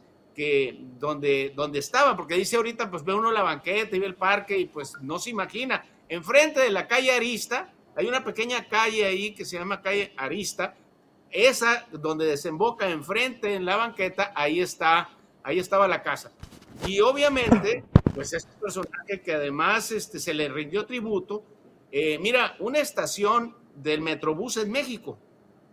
[1.00, 4.58] donde, donde estaba, porque dice ahorita, pues ve uno la banqueta y ve el parque
[4.58, 5.84] y pues no se imagina.
[6.08, 10.76] Enfrente de la calle Arista, hay una pequeña calle ahí que se llama calle Arista,
[11.30, 15.10] esa donde desemboca enfrente en la banqueta, ahí está,
[15.44, 16.32] ahí estaba la casa.
[16.88, 17.84] Y obviamente,
[18.20, 21.42] pues este personaje que además este, se le rindió tributo,
[21.90, 25.18] eh, mira, una estación del Metrobús en México,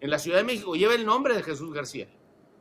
[0.00, 2.06] en la Ciudad de México, lleva el nombre de Jesús García.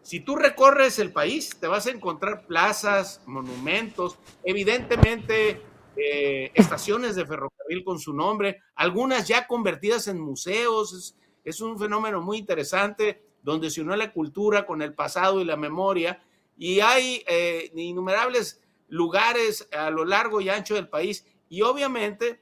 [0.02, 5.62] Si tú recorres el país, te vas a encontrar plazas, monumentos, evidentemente
[5.96, 11.16] eh, estaciones de ferrocarril con su nombre, algunas ya convertidas en museos.
[11.44, 15.58] Es, un fenómeno muy interesante donde se unió la cultura con el pasado y la
[15.58, 16.24] memoria.
[16.58, 18.65] Y hay eh, innumerables
[18.96, 22.42] lugares a lo largo y ancho del país y obviamente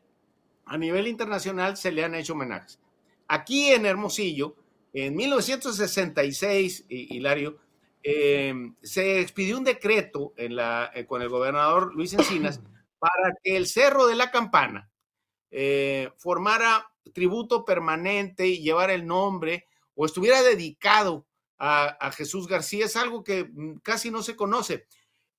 [0.66, 2.80] a nivel internacional se le han hecho homenajes.
[3.28, 4.56] Aquí en Hermosillo,
[4.94, 7.58] en 1966, Hilario,
[8.04, 12.62] em, se expidió un decreto en la, eh, con el gobernador Luis Encinas
[13.00, 14.90] para que el Cerro de la Campana
[15.50, 21.26] eh, formara tributo permanente y llevara el nombre o estuviera dedicado
[21.58, 22.86] a, Jesús García.
[22.86, 24.86] Es algo que mm, casi no se conoce.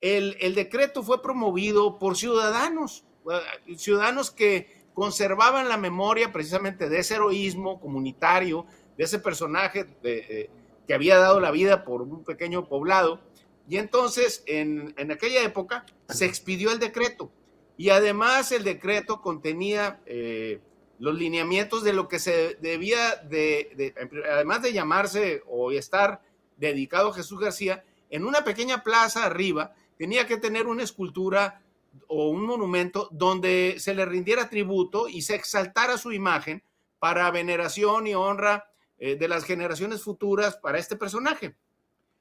[0.01, 7.01] El, el decreto fue promovido por ciudadanos, eh, ciudadanos que conservaban la memoria precisamente de
[7.01, 8.65] ese heroísmo comunitario,
[8.97, 10.49] de ese personaje eh,
[10.87, 13.21] que había dado la vida por un pequeño poblado.
[13.69, 17.31] Y entonces, en, aquella época, se expidió el decreto.
[17.77, 20.61] Y además el decreto contenía eh,
[20.99, 23.95] los lineamientos de lo que se debía de,
[24.31, 26.23] además de llamarse o estar
[26.57, 31.63] dedicado a Jesús García, en una pequeña plaza arriba tenía que tener una escultura
[32.09, 36.63] o un monumento donde se le rindiera tributo y se exaltara su imagen
[36.99, 41.57] para veneración y honra eh, de las generaciones futuras para este personaje.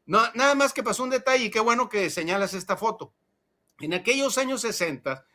[0.05, 3.13] No, nada más que pasó un detalle y qué bueno que señalas esta foto.
[3.79, 5.25] En aquellos años 60,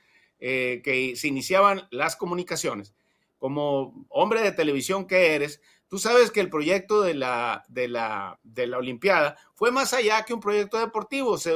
[0.40, 2.94] eh, que se iniciaban las comunicaciones,
[3.38, 8.38] como hombre de televisión que eres, tú sabes que el proyecto de la, de la,
[8.42, 11.55] de la Olimpiada fue más allá que un proyecto deportivo, se,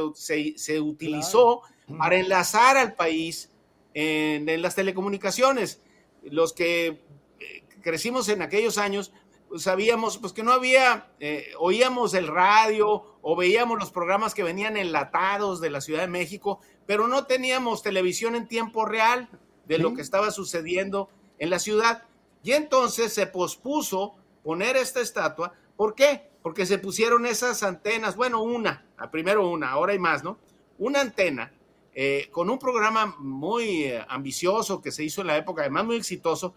[0.57, 1.63] se, utilizó
[1.99, 3.51] para enlazar al país
[3.95, 5.83] en, en, las telecomunicaciones.
[6.23, 7.03] Los que
[7.41, 9.13] eh, crecimos en aquellos años,
[9.59, 14.77] sabíamos pues que no había, eh, oíamos el radio o veíamos los programas que venían
[14.77, 19.29] enlatados de la Ciudad de México, pero no teníamos televisión en tiempo real
[19.67, 22.05] de lo que estaba sucediendo en la ciudad.
[22.43, 25.53] Y entonces se pospuso poner esta estatua.
[25.77, 26.31] ¿Por qué?
[26.43, 30.39] Porque se pusieron esas antenas, bueno, una, primero una, ahora hay más, ¿no?
[30.79, 31.53] Una antena
[31.95, 35.97] eh, con un programa muy eh, ambicioso que se hizo en la época, además muy
[35.97, 36.55] exitoso,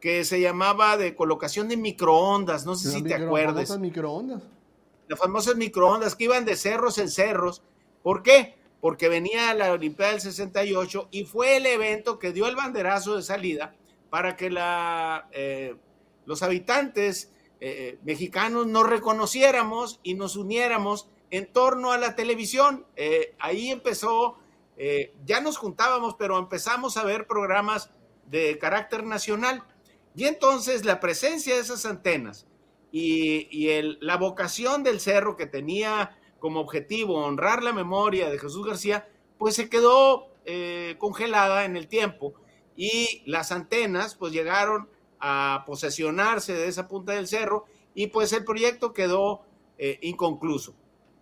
[0.00, 3.56] que se llamaba de colocación de microondas, no sé si te acuerdas.
[3.56, 4.42] Las famosas microondas.
[5.06, 7.62] Las famosas microondas que iban de cerros en cerros.
[8.02, 8.54] ¿Por qué?
[8.80, 13.22] Porque venía la Olimpiada del 68 y fue el evento que dio el banderazo de
[13.22, 13.74] salida
[14.08, 15.76] para que la, eh,
[16.30, 22.86] los habitantes eh, mexicanos nos reconociéramos y nos uniéramos en torno a la televisión.
[22.94, 24.38] Eh, ahí empezó
[24.82, 27.90] eh, ya nos juntábamos, pero empezamos a ver programas
[28.24, 29.62] de carácter nacional.
[30.16, 32.46] Y entonces la presencia de esas antenas
[32.90, 33.68] y,
[34.00, 39.54] la vocación del cerro que tenía como objetivo honrar la memoria de Jesús García, pues
[39.54, 42.32] se quedó eh, congelada en el tiempo
[42.74, 44.88] y las antenas pues llegaron
[45.20, 49.42] a posesionarse de esa punta del cerro y pues el proyecto quedó
[49.78, 50.74] eh, inconcluso.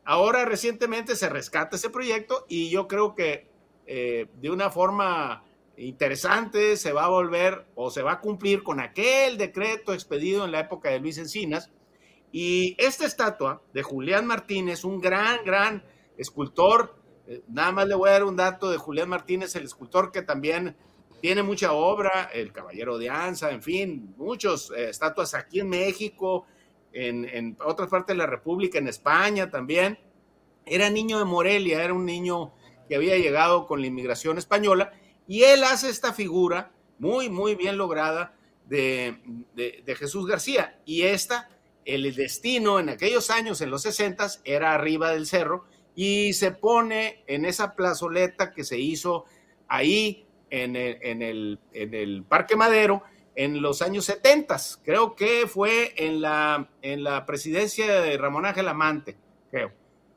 [0.04, 3.46] Ahora recientemente se rescata ese proyecto y yo creo que
[3.86, 5.44] eh, de una forma
[5.76, 10.52] interesante se va a volver o se va a cumplir con aquel decreto expedido en
[10.52, 11.70] la época de Luis Encinas.
[12.32, 15.84] Y esta estatua de Julián Martínez, un gran, gran
[16.16, 20.12] escultor, eh, nada más le voy a dar un dato de Julián Martínez, el escultor
[20.12, 20.76] que también
[21.20, 26.46] tiene mucha obra, el Caballero de Anza, en fin, muchas eh, estatuas aquí en México,
[26.92, 29.98] en, otras partes de la República, en España también.
[30.64, 32.52] Era niño de Morelia, era un niño
[32.88, 34.92] que había llegado con la inmigración española
[35.26, 38.34] y él hace esta figura muy, muy bien lograda
[38.66, 39.18] de,
[39.98, 40.80] Jesús García.
[40.84, 41.50] Y esta,
[41.84, 47.24] el destino en aquellos años, en los 60, era arriba del cerro y se pone
[47.26, 49.24] en esa plazoleta que se hizo
[49.68, 53.02] ahí en el, en el, Parque Madero
[53.34, 54.56] en los años 70.
[54.84, 59.16] Creo que fue en la, en la presidencia de Ramón Ángel Amante,
[59.50, 59.72] creo.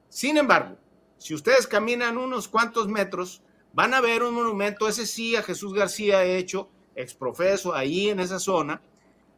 [0.10, 0.78] Sin embargo,
[1.18, 3.42] si ustedes caminan unos cuantos metros,
[3.74, 8.40] van a ver un monumento, ese sí, a Jesús García hecho, exprofeso, ahí en esa
[8.40, 8.82] zona,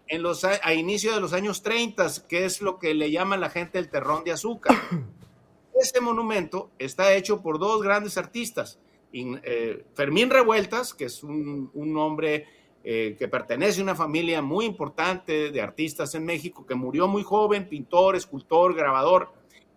[0.08, 3.50] en los, a inicio de los años 30, que es lo que le llama la
[3.50, 4.76] gente el terrón de azúcar.
[5.80, 8.80] Ese monumento está hecho por dos grandes artistas,
[9.14, 12.48] eh, Fermín Revueltas, que es un, hombre
[12.84, 17.22] eh, que pertenece a una familia muy importante de artistas en México, que murió muy
[17.22, 19.32] joven, pintor, escultor, grabador,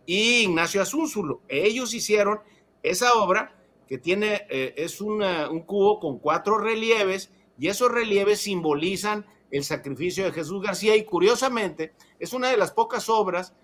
[0.07, 1.43] y Ignacio Azúnzulo.
[1.49, 2.41] Ellos hicieron
[2.83, 3.55] esa obra
[3.87, 5.21] que tiene, eh, es un
[5.67, 11.93] cubo con cuatro relieves y esos relieves simbolizan el sacrificio de Jesús García y curiosamente
[12.19, 13.55] es una de las pocas obras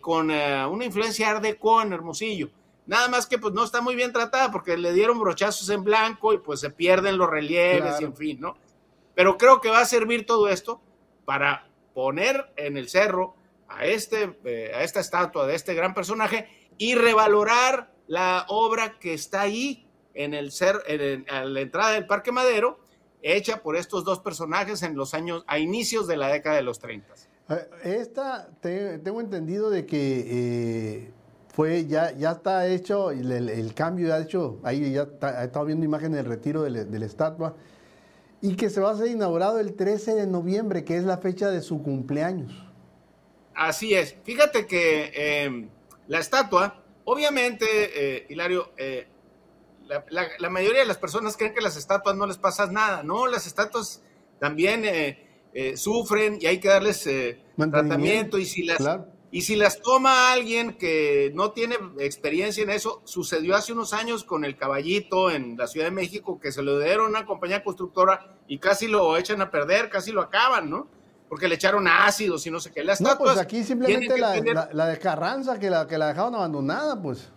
[0.00, 2.50] con una influencia art deco en Hermosillo.
[2.90, 6.32] Nada más que pues no está muy bien tratada porque le dieron brochazos en blanco
[6.32, 8.56] y pues se pierden los relieves y en fin, ¿no?
[9.14, 10.80] Pero creo que va a servir todo esto
[11.24, 13.36] para poner en el cerro
[13.68, 14.36] a, este,
[14.74, 16.48] a esta estatua de este gran personaje
[16.78, 22.08] y revalorar la obra que está ahí en el ser, en, a la entrada del
[22.08, 22.80] Parque Madero,
[23.22, 26.80] hecha por estos dos personajes en los años, a inicios de la década de los
[26.80, 27.14] 30.
[27.50, 31.12] Eh, esta, tengo entendido de que eh,
[31.52, 35.66] fue, ya, ya está hecho, el, el, cambio ya hecho, ahí ya está, he estado
[35.66, 37.56] viendo imágenes del retiro de, la estatua,
[38.40, 41.50] y que se va a ser inaugurado el 13 de noviembre, que es la fecha
[41.50, 42.52] de su cumpleaños.
[43.54, 44.16] Así es.
[44.24, 45.68] Fíjate que eh,
[46.08, 46.80] la estatua
[47.12, 49.08] Obviamente, eh, Hilario, eh,
[49.88, 53.26] la, mayoría de las personas creen que las estatuas no les pasa nada, ¿no?
[53.26, 54.00] Las estatuas
[54.38, 57.08] también eh, sufren y hay que darles
[57.56, 58.78] tratamiento y si las...
[59.32, 64.24] Y si las toma alguien que no tiene experiencia en eso, sucedió hace unos años
[64.24, 67.62] con el caballito en la Ciudad de México, que se lo dieron a una compañía
[67.62, 70.88] constructora y casi lo echan a perder, casi lo acaban, ¿no?
[71.30, 72.82] porque le echaron ácidos y no sé qué.
[72.82, 77.00] Las no, pues aquí simplemente la, la, de Carranza, que la, que la dejaron abandonada,
[77.00, 77.30] pues.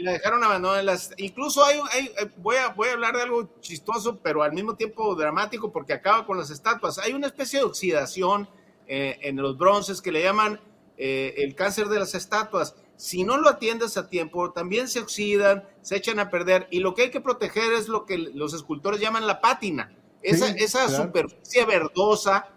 [0.00, 0.82] La dejaron abandonada.
[0.82, 4.52] Las, incluso hay, hay, eh, voy, a, voy a hablar de algo chistoso, pero al
[4.52, 6.98] mismo tiempo dramático, porque acaba con las estatuas.
[6.98, 8.50] Hay una especie de oxidación
[8.86, 10.60] eh, en los bronces que le llaman
[10.98, 12.74] eh, el cáncer de las estatuas.
[12.96, 16.94] Si no lo atiendes a tiempo, también se oxidan, se echan a perder, y lo
[16.94, 19.94] que hay que proteger es lo que los escultores llaman la pátina.
[20.20, 22.48] Esa, esa superficie verdosa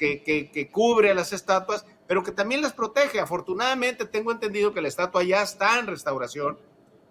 [0.00, 3.20] que, cubre las estatuas, pero que también las protege.
[3.20, 6.58] Afortunadamente tengo entendido que la estatua ya está en restauración,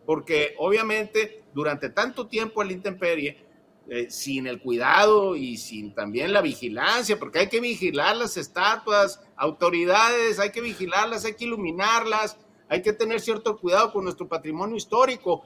[0.05, 3.45] porque obviamente durante tanto tiempo al intemperie,
[3.89, 9.21] eh, sin el cuidado y sin también la vigilancia, porque hay que vigilar las estatuas,
[9.39, 14.75] autoridades, hay que vigilarlas, hay que iluminarlas, hay que tener cierto cuidado con nuestro patrimonio
[14.75, 15.43] histórico.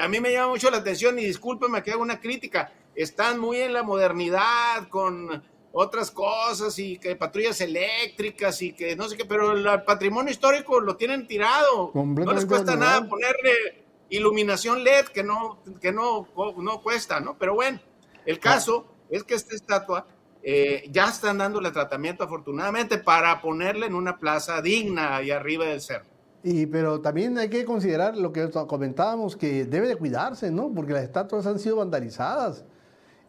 [0.00, 3.60] A mí me llama mucho la atención y discúlpeme que haga una crítica, están muy
[3.60, 5.42] en la modernidad con
[5.72, 10.80] otras cosas y que patrullas eléctricas y que no sé qué, pero el patrimonio histórico
[10.80, 11.90] lo tienen tirado.
[11.94, 17.36] No les cuesta nada ponerle iluminación LED que no, que no, no cuesta, ¿no?
[17.36, 17.80] Pero bueno,
[18.24, 20.06] el caso es que esta estatua
[20.46, 25.80] eh, ya están dándole tratamiento afortunadamente para ponerle en una plaza digna ahí arriba del
[25.80, 26.04] cerro.
[26.42, 30.70] Y pero también hay que considerar lo que comentábamos, que debe de cuidarse, ¿no?
[30.74, 32.66] Porque las estatuas han sido vandalizadas.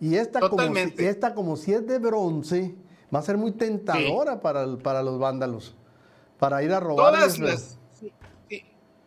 [0.01, 2.75] Y esta, como si, esta como si es de bronce,
[3.13, 5.73] va a ser muy tentadora para, para los vándalos,
[6.37, 7.13] para ir a robar.
[7.13, 7.79] Todas las,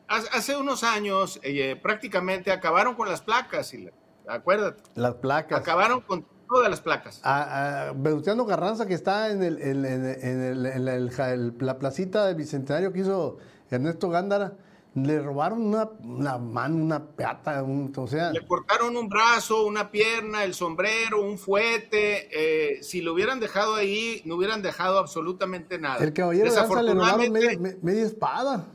[0.08, 3.90] hace unos años eh, prácticamente acabaron con las placas, y
[4.26, 4.82] acuérdate.
[4.94, 5.60] Las placas.
[5.60, 7.20] Acabaron con todas las placas.
[7.22, 13.38] A, a Carranza, que está en, el, en, el, la placita del Bicentenario que hizo
[13.70, 14.54] Ernesto Gándara,
[14.94, 18.32] le robaron una, una mano, una peata, o sea...
[18.32, 22.28] Le cortaron un brazo, una pierna, el sombrero, un fuete.
[22.32, 26.02] Eh, si lo hubieran dejado ahí, no hubieran dejado absolutamente nada.
[26.02, 26.50] El caballero
[26.82, 28.66] le robaron media, espada.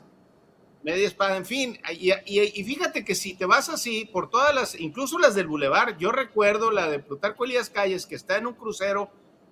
[0.83, 1.79] Media espada, en fin.
[1.91, 5.97] Y, y, fíjate que si te vas así, por todas las, incluso las del Boulevard,
[5.97, 9.09] yo recuerdo la de Plutarco Elías Calles, que está en un crucero,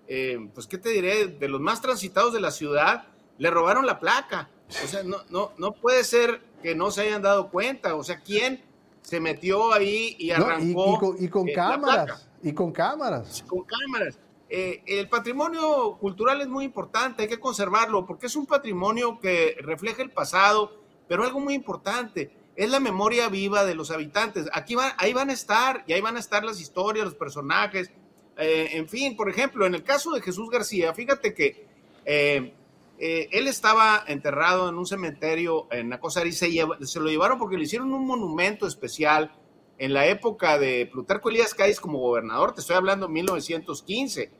[0.07, 1.27] eh, pues, ¿qué te diré?
[1.27, 3.07] De los más transitados de la ciudad,
[3.37, 4.49] le robaron la placa.
[4.83, 7.95] O sea, no, no, no puede ser que no se hayan dado cuenta.
[7.95, 8.61] O sea, ¿quién
[9.01, 11.15] se metió ahí y arrancó?
[11.17, 12.27] y, con, cámaras.
[12.43, 13.43] Y con cámaras.
[13.47, 14.19] Con cámaras.
[14.49, 19.55] Eh, el patrimonio cultural es muy importante, hay que conservarlo, porque es un patrimonio que
[19.61, 20.80] refleja el pasado,
[21.11, 24.47] pero algo muy importante, es la memoria viva de los habitantes.
[24.53, 27.91] Aquí van, ahí van a estar, y ahí van a estar las historias, los personajes.
[28.37, 31.67] Eh, en fin, por ejemplo, en el caso de Jesús García, fíjate que
[32.05, 32.53] eh,
[32.97, 36.49] eh, él estaba enterrado en un cementerio en Nacosari se,
[36.79, 39.33] se, lo llevaron porque le hicieron un monumento especial
[39.79, 44.31] en la época de Plutarco Elías Calles como gobernador, te estoy hablando de 1915,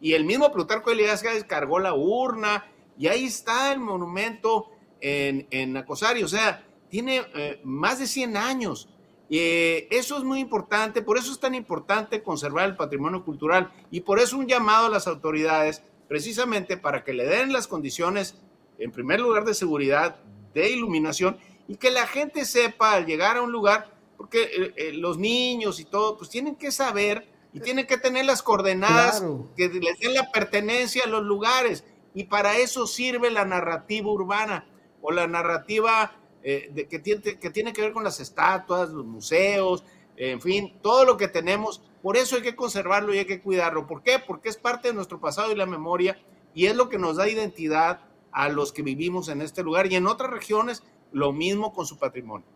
[0.00, 2.64] y el mismo Plutarco Elías Calles cargó la urna
[2.96, 4.70] y ahí está el monumento
[5.04, 8.88] en, en Nacosari, o sea, tiene eh, más de 100 años.
[9.28, 13.70] y eh, eso es muy importante, por eso es tan importante conservar el patrimonio cultural
[13.90, 18.36] y por eso un llamado a las autoridades precisamente para que le den las condiciones,
[18.78, 20.16] en primer lugar, de seguridad,
[20.54, 21.36] de iluminación,
[21.68, 25.80] y que la gente sepa al llegar a un lugar, porque eh, eh, los niños
[25.80, 29.22] y todo, pues tienen que saber y tienen que tener las coordenadas
[29.54, 31.84] que les den la pertenencia a los lugares.
[32.14, 34.66] Y para eso sirve la narrativa urbana
[35.04, 39.06] o la narrativa eh, de, que, tiene, que tiene que ver con las estatuas, los
[39.06, 39.84] museos,
[40.16, 43.86] en fin, todo lo que tenemos por eso hay que conservarlo y hay que cuidarlo.
[43.86, 44.18] ¿Por qué?
[44.18, 46.18] Porque es parte de nuestro pasado y la memoria
[46.52, 48.00] y es lo que nos da identidad
[48.30, 50.82] a los que vivimos en este lugar y en otras regiones
[51.12, 52.46] lo mismo con su patrimonio.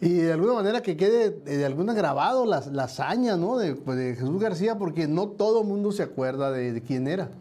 [0.00, 3.56] Y de alguna manera que quede de alguna grabado la, hazaña ¿no?
[3.84, 7.32] Pues, de, Jesús García, porque no todo el mundo se acuerda de, quién era.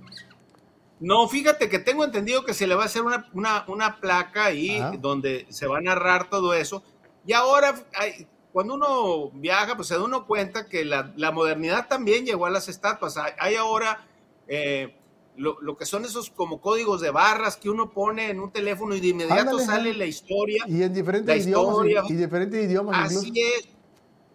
[1.02, 3.28] No, fíjate que tengo entendido que se le va a hacer una,
[3.68, 6.84] una, placa ahí donde se va a narrar todo eso.
[7.26, 12.26] Y ahora hay, cuando uno viaja, pues se da uno cuenta que la, modernidad también
[12.26, 13.18] llegó a las estatuas.
[13.40, 14.06] Hay, ahora
[14.48, 14.96] eh,
[15.38, 19.00] lo, que son esos como códigos de barras que uno pone en un teléfono y
[19.00, 20.66] de inmediato sale la historia.
[20.68, 22.10] Y en diferentes idiomas.
[22.10, 23.16] y diferentes idiomas.
[23.16, 23.70] Así es.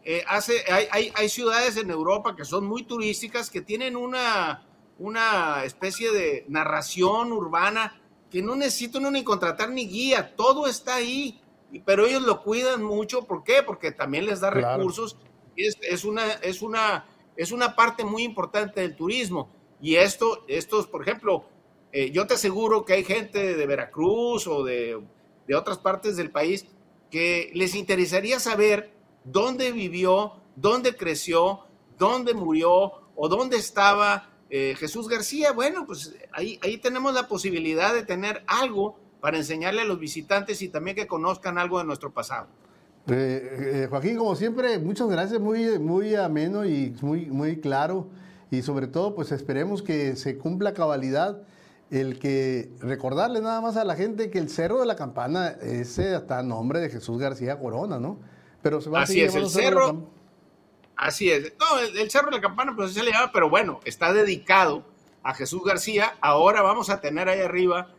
[0.09, 4.65] Eh, hace, hay, hay, ciudades en Europa que son muy turísticas que tienen una,
[4.99, 10.97] una especie de narración urbana que no necesita uno ni contratar ni guía, todo está
[10.97, 11.41] ahí
[11.85, 13.63] pero ellos lo cuidan mucho, ¿por qué?
[13.65, 15.17] Porque también les da recursos,
[15.57, 19.51] es, es, una, es, una, es una parte muy importante del turismo.
[19.81, 21.45] Y esto, estos, por ejemplo,
[21.93, 25.01] eh, yo te aseguro que hay gente de Veracruz o de,
[25.47, 26.67] de otras partes del país
[27.11, 28.93] que les interesaría saber
[29.25, 31.61] dónde vivió, dónde creció,
[31.99, 35.53] dónde murió o dónde estaba eh, Jesús García.
[35.53, 40.63] Bueno, pues ahí, ahí tenemos la posibilidad de tener algo para enseñarle a los visitantes
[40.63, 42.47] y también que conozcan algo de nuestro pasado.
[43.09, 48.09] Eh, eh, Joaquín, como siempre, muchas gracias, muy, muy ameno y muy, muy claro.
[48.51, 51.43] Y sobre todo, pues esperemos que se cumpla cabalidad
[51.91, 56.15] el que recordarle nada más a la gente que el Cerro de la Campana ese
[56.15, 58.19] hasta nombre de Jesús García Corona, ¿no?
[58.63, 60.09] Pero se va así a es, el cerro.
[60.97, 61.55] Así es.
[61.59, 64.85] No, el, Cerro de la Campana, pues se le llama, pero bueno, está dedicado
[65.23, 66.17] a Jesús García.
[66.21, 67.95] Ahora vamos a tener ahí arriba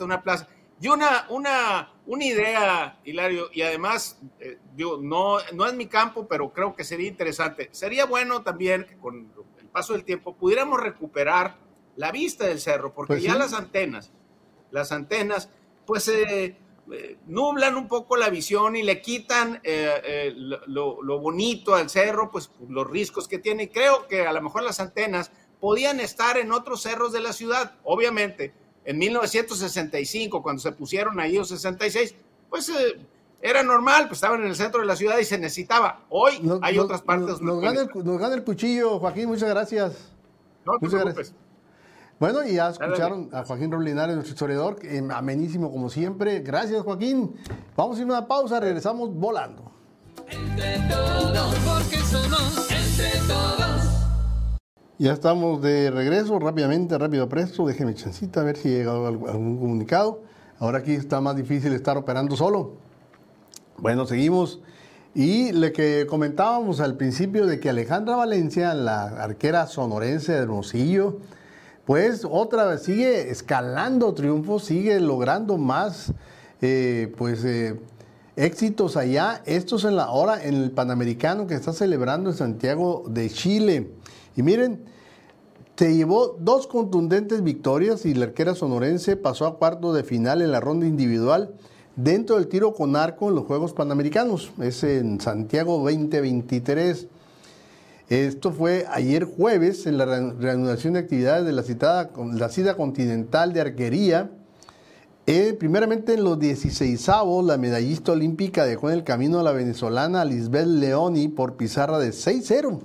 [0.00, 0.48] una plaza.
[0.80, 6.52] Y una, una, una idea, Hilario, y además, eh, no, no es mi campo, pero
[6.52, 7.70] creo que sería interesante.
[7.72, 11.56] Sería bueno también que con el paso del tiempo pudiéramos recuperar
[11.96, 14.12] la vista del cerro, porque pues ya las antenas,
[14.70, 15.48] las antenas,
[15.86, 16.58] pues eh,
[17.26, 19.60] nublan un poco la visión y le quitan
[20.66, 23.64] lo, lo, bonito al cerro, pues los riscos que tiene.
[23.64, 25.30] Y creo que a lo mejor las antenas
[25.60, 28.52] podían estar en otros cerros de la ciudad, obviamente
[28.86, 32.14] en 1965, cuando se pusieron ahí los 66,
[32.48, 32.96] pues eh,
[33.42, 36.04] era normal, pues estaban en el centro de la ciudad y se necesitaba.
[36.08, 37.40] Hoy hay otras partes.
[37.40, 40.12] Nos, gana el, cuchillo, Joaquín, muchas gracias.
[40.64, 41.34] No, muchas gracias.
[42.18, 44.78] Bueno, y ya escucharon a Joaquín Rolinares, nuestro historiador,
[45.12, 46.40] amenísimo como siempre.
[46.40, 47.34] Gracias, Joaquín.
[47.76, 49.70] Vamos a ir a una pausa, regresamos volando.
[50.26, 53.82] Entre todos, porque somos entre todos.
[54.98, 57.66] Ya estamos de regreso, rápidamente, rápido presto.
[57.66, 60.22] Déjeme chancita a ver si ha llegado algún comunicado.
[60.58, 62.76] Ahora aquí está más difícil estar operando solo.
[63.76, 64.60] Bueno, seguimos.
[65.14, 71.18] Y lo que comentábamos al principio de que Alejandra Valencia, la arquera sonorense de Hermosillo,
[71.86, 76.12] pues otra vez sigue escalando triunfos, sigue logrando más
[76.60, 77.78] eh, pues eh,
[78.34, 79.40] éxitos allá.
[79.46, 83.92] Estos en la hora en el Panamericano que está celebrando en Santiago de Chile.
[84.34, 84.84] Y miren,
[85.76, 90.50] se llevó dos contundentes victorias y la arquera sonorense pasó a cuarto de final en
[90.50, 91.54] la ronda individual
[91.94, 94.50] dentro del tiro con arco en los Juegos Panamericanos.
[94.60, 97.06] Es en Santiago 2023.
[98.08, 103.52] Esto fue ayer jueves en la reanudación de actividades de la, citada, la cita continental
[103.52, 104.30] de arquería.
[105.26, 107.04] Eh, primeramente en los 16
[107.42, 112.10] la medallista olímpica dejó en el camino a la venezolana Lisbeth Leoni por pizarra de
[112.10, 112.78] 6-0.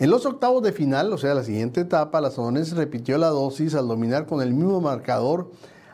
[0.00, 3.76] En los octavos de final, o sea, la siguiente etapa, la Sononense repitió la dosis
[3.76, 5.52] al dominar con el mismo marcador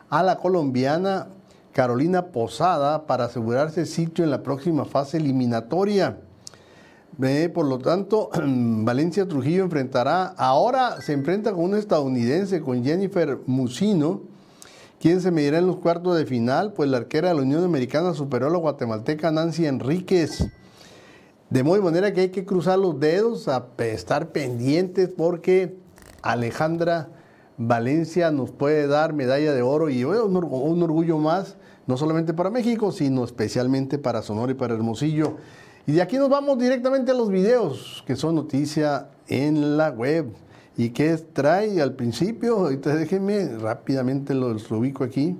[0.09, 1.27] a la colombiana
[1.71, 6.17] Carolina Posada para asegurarse sitio en la próxima fase eliminatoria.
[7.53, 14.21] Por lo tanto, Valencia Trujillo enfrentará, ahora se enfrenta con un estadounidense, con Jennifer Musino,
[14.99, 18.13] quien se medirá en los cuartos de final, pues la arquera de la Unión Americana
[18.13, 20.47] superó a la guatemalteca Nancy Enríquez.
[21.49, 25.77] De muy manera que hay que cruzar los dedos, a estar pendientes, porque
[26.21, 27.09] Alejandra
[27.57, 32.91] Valencia nos puede dar medalla de oro y un orgullo más no solamente para México,
[32.91, 35.37] sino especialmente para Sonora y para Hermosillo.
[35.85, 40.33] Y de aquí nos vamos directamente a los videos, que son noticia en la web.
[40.77, 42.57] ¿Y qué trae al principio?
[42.59, 45.37] Ahorita déjenme, rápidamente los ubico aquí.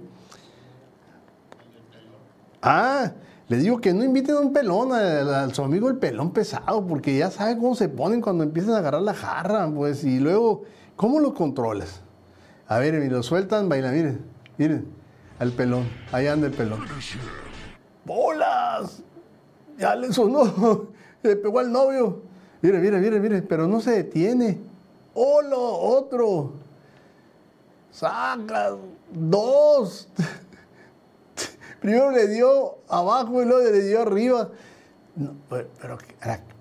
[2.61, 3.11] Ah,
[3.47, 7.17] le digo que no inviten a un pelón, a, su amigo el pelón pesado, porque
[7.17, 10.63] ya sabe cómo se ponen cuando empiezan a agarrar la jarra, pues, y luego,
[10.95, 12.01] ¿cómo lo controlas?
[12.67, 14.21] A ver, y lo sueltan, baila, miren,
[14.57, 14.87] miren
[15.39, 15.87] al pelón.
[16.11, 16.79] Ahí anda el pelón.
[18.05, 19.03] ¡Bolas!
[19.77, 20.87] Ya le sonó.
[21.23, 22.21] Le pegó al novio.
[22.61, 23.41] Mire, mire, mire, mire.
[23.41, 24.59] Pero no se detiene.
[25.13, 25.55] ¡Hola!
[25.57, 26.53] Otro.
[27.91, 28.75] Saca.
[29.11, 30.09] Dos.
[31.79, 34.49] Primero le dio abajo y luego le dio arriba.
[35.49, 35.97] pero,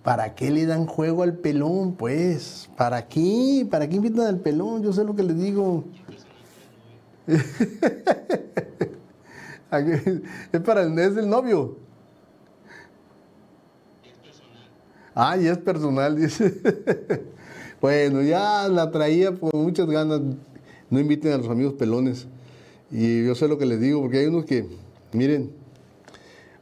[0.03, 2.69] ¿para qué le dan juego al pelón, pues?
[2.77, 3.67] ¿Para qué?
[3.71, 4.83] ¿Para qué invitan al pelón?
[4.83, 5.85] Yo sé lo que le digo.
[10.53, 11.82] es para el, es el novio.
[15.15, 16.55] Ah, y es personal, dice.
[17.81, 20.21] bueno, ya la traía por muchas ganas.
[20.91, 22.27] No inviten a los amigos pelones.
[22.91, 24.69] Y yo sé lo que les digo, porque hay unos que,
[25.13, 25.51] miren,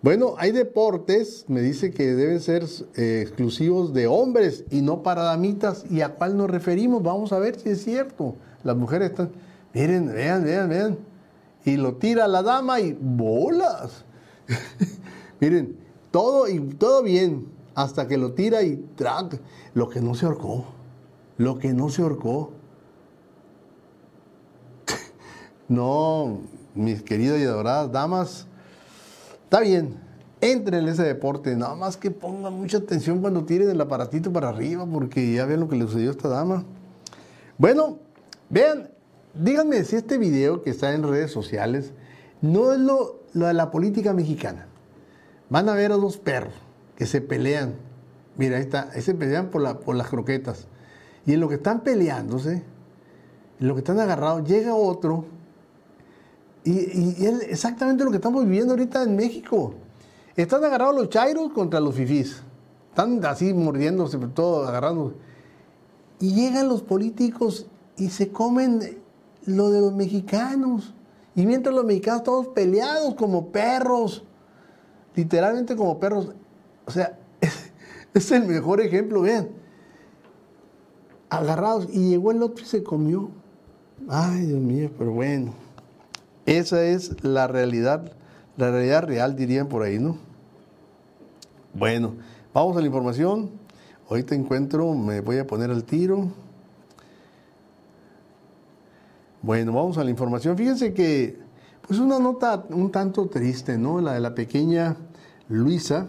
[0.03, 2.65] bueno, hay deportes, me dice que deben ser
[2.97, 5.85] eh, exclusivos de hombres y no para damitas.
[5.91, 7.03] ¿Y a cuál nos referimos?
[7.03, 8.37] Vamos a ver si es cierto.
[8.63, 9.31] Las mujeres están,
[9.75, 10.99] miren, vean, vean, vean
[11.65, 14.05] y lo tira la dama y bolas.
[15.41, 15.77] Miren,
[16.11, 17.47] todo y todo bien
[17.83, 19.39] hasta que lo tira y traga.
[19.75, 20.65] Lo que no se ahorcó,
[21.37, 22.53] lo que no se ahorcó.
[25.69, 26.41] no,
[26.75, 28.47] mis queridas y adoradas damas,
[29.45, 29.97] está bien,
[30.41, 34.49] entren en ese deporte, nada más que pongan mucha atención cuando tiren el aparatito para
[34.49, 36.65] arriba, porque ya ven lo que le sucedió a esta dama.
[37.59, 37.99] Bueno,
[38.49, 38.91] vean,
[39.35, 41.93] díganme si este video que está en redes sociales
[42.41, 44.67] no es lo, de la política mexicana.
[45.51, 46.55] Van a ver a dos perros
[47.01, 47.77] que se pelean.
[48.37, 50.67] Mira, ahí está, ahí se pelean por, la, por las croquetas.
[51.25, 52.63] Y en lo que están peleándose,
[53.59, 55.25] en lo que están agarrados, llega otro.
[56.63, 59.73] Y, es exactamente lo que estamos viviendo ahorita en México.
[60.37, 62.43] Están agarrados los chairos contra los fifís.
[62.91, 65.15] Están así mordiéndose, todo agarrando.
[66.19, 68.99] Y llegan los políticos y se comen
[69.47, 70.93] lo de los mexicanos.
[71.35, 74.23] Y mientras los mexicanos todos peleados como perros,
[75.15, 76.35] literalmente como perros.
[76.91, 77.17] O sea,
[78.15, 79.51] es, el mejor ejemplo, vean.
[81.29, 83.31] Agarrados y llegó el otro y se comió.
[84.09, 85.55] Ay, Dios mío, pero bueno.
[86.47, 88.11] Esa es la realidad,
[88.57, 90.19] la realidad real, dirían por ahí, ¿no?
[91.75, 92.15] Bueno,
[92.53, 93.51] vamos a la información.
[94.09, 96.27] Ahorita encuentro, me voy a poner al tiro.
[99.43, 100.57] Bueno, vamos a la información.
[100.57, 101.39] Fíjense que,
[101.87, 104.01] pues una nota un tanto triste, ¿no?
[104.01, 104.97] La de la pequeña
[105.49, 106.09] Luisa,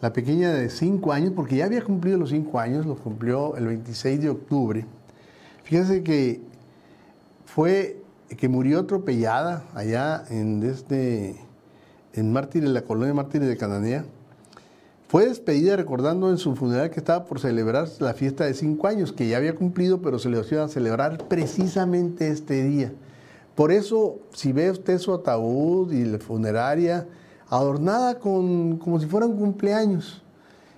[0.00, 3.66] la pequeña de 5 años, porque ya había cumplido los 5 años, lo cumplió el
[3.66, 4.86] 26 de octubre.
[5.64, 6.40] Fíjense que
[7.44, 8.02] fue
[8.36, 11.36] que murió atropellada allá en, desde,
[12.12, 14.04] en Mártires, la colonia Mártires de Cananea
[15.08, 19.10] fue despedida recordando en su funeral que estaba por celebrar la fiesta de cinco años,
[19.10, 22.92] que ya había cumplido, pero se le iba a celebrar precisamente este día.
[23.54, 27.06] Por eso, si ve usted su ataúd y la funeraria,
[27.50, 30.22] adornada con, como si fuera un cumpleaños.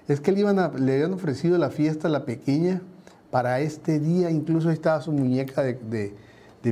[0.08, 2.82] Es que le, iban le habían ofrecido la fiesta a la pequeña
[3.30, 6.14] para este día, incluso ahí estaba su muñeca de,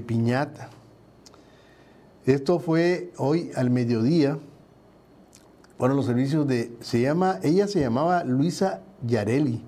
[0.06, 0.70] piñata.
[2.26, 4.38] Esto fue hoy al mediodía.
[5.78, 9.62] Fueron los servicios de, se llama, ella se llamaba Luisa Yareli,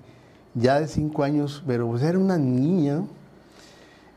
[0.55, 3.05] ya de cinco años, pero pues era una niña.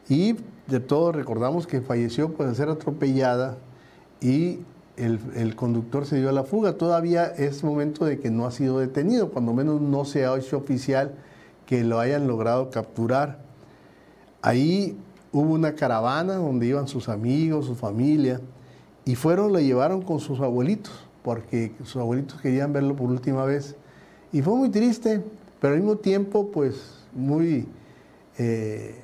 [0.10, 0.36] Y
[0.68, 3.58] de todo recordamos que falleció por ser atropellada
[4.20, 4.60] y
[4.98, 6.74] el, conductor se dio a la fuga.
[6.74, 10.58] Todavía es momento de que no ha sido detenido, cuando menos no se ha hecho
[10.58, 11.14] oficial
[11.66, 13.40] que lo hayan logrado capturar.
[14.42, 14.98] Ahí
[15.32, 18.42] hubo una caravana donde iban sus amigos, su familia,
[19.06, 23.76] y fueron, lo llevaron con sus abuelitos, porque sus abuelitos querían verlo por última vez.
[24.32, 25.22] Y fue muy triste,
[25.60, 27.68] pero al mismo tiempo, pues, muy
[28.38, 29.03] eh,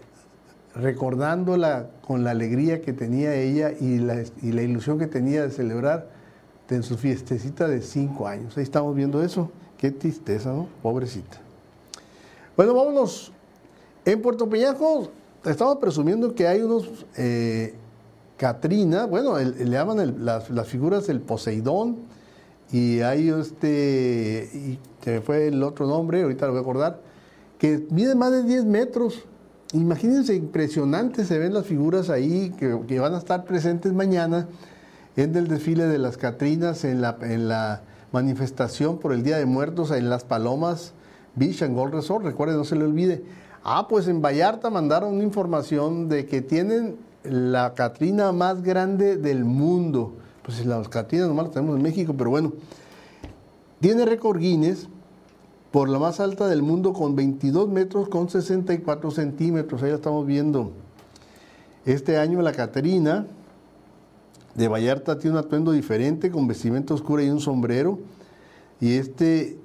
[0.75, 5.51] recordándola con la alegría que tenía ella y la, y la ilusión que tenía de
[5.51, 6.07] celebrar
[6.69, 8.55] en su fiestecita de cinco años.
[8.57, 9.49] Ahí estamos viendo eso.
[9.77, 10.67] Qué tristeza, ¿no?
[10.83, 11.37] Pobrecita.
[12.55, 13.31] Bueno, vámonos.
[14.05, 15.09] En Puerto Peñasco
[15.45, 17.73] estamos presumiendo que hay unos eh,
[18.37, 21.97] Catrina, bueno, el- le llaman el- las, las figuras del Poseidón
[22.71, 26.99] y hay este, y se fue el otro nombre, ahorita lo voy a acordar,
[27.57, 29.23] que mide más de 10 metros.
[29.73, 34.47] Imagínense, impresionante se ven las figuras ahí que, van a estar presentes mañana
[35.15, 40.09] en el desfile de las Catrinas, en la, manifestación por el Día de Muertos en
[40.09, 40.93] Las Palomas
[41.35, 42.25] Beach Resort.
[42.25, 43.23] Recuerden, no se le olvide.
[43.63, 49.45] Ah, pues en Vallarta mandaron una información de que tienen la Catrina más grande del
[49.45, 50.15] mundo.
[50.41, 52.53] Pues las Catrinas nomás las tenemos en México, pero bueno.
[53.79, 54.87] Tiene récord Guinness
[55.71, 59.83] por la más alta del mundo con 22 metros con 64 centímetros.
[59.83, 60.71] Ahí la estamos viendo.
[61.85, 63.27] Este año la Catrina
[64.55, 67.99] de Vallarta tiene un atuendo diferente con vestimenta oscura y un sombrero.
[68.81, 69.57] Y este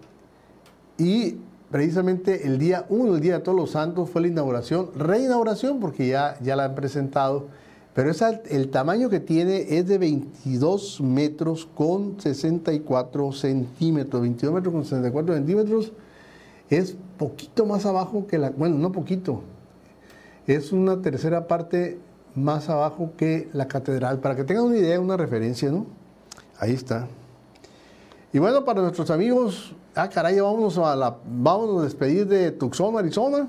[0.98, 1.36] y
[1.70, 6.06] precisamente el día 1, el día de Todos los Santos, fue la inauguración, reinauguración, porque
[6.06, 7.48] ya, ya la han presentado,
[7.94, 14.20] pero esa, el tamaño que tiene es de 22 metros con 64 centímetros.
[14.20, 15.92] 22 metros con 64 centímetros
[16.70, 19.42] es poquito más abajo que la, bueno, no poquito,
[20.46, 21.98] es una tercera parte
[22.34, 24.18] más abajo que la catedral.
[24.18, 25.86] Para que tengan una idea, una referencia, ¿no?
[26.58, 27.06] Ahí está.
[28.32, 32.98] Y bueno, para nuestros amigos, ah, caray, vámonos a, la, vámonos a despedir de Tucson,
[32.98, 33.48] Arizona.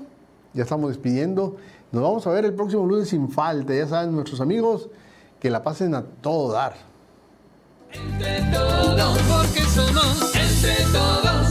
[0.54, 1.56] Ya estamos despidiendo.
[1.92, 3.74] Nos vamos a ver el próximo lunes sin falta.
[3.74, 4.88] Ya saben, nuestros amigos,
[5.40, 6.74] que la pasen a todo dar.
[7.92, 11.45] Entre todos, porque somos entre todos.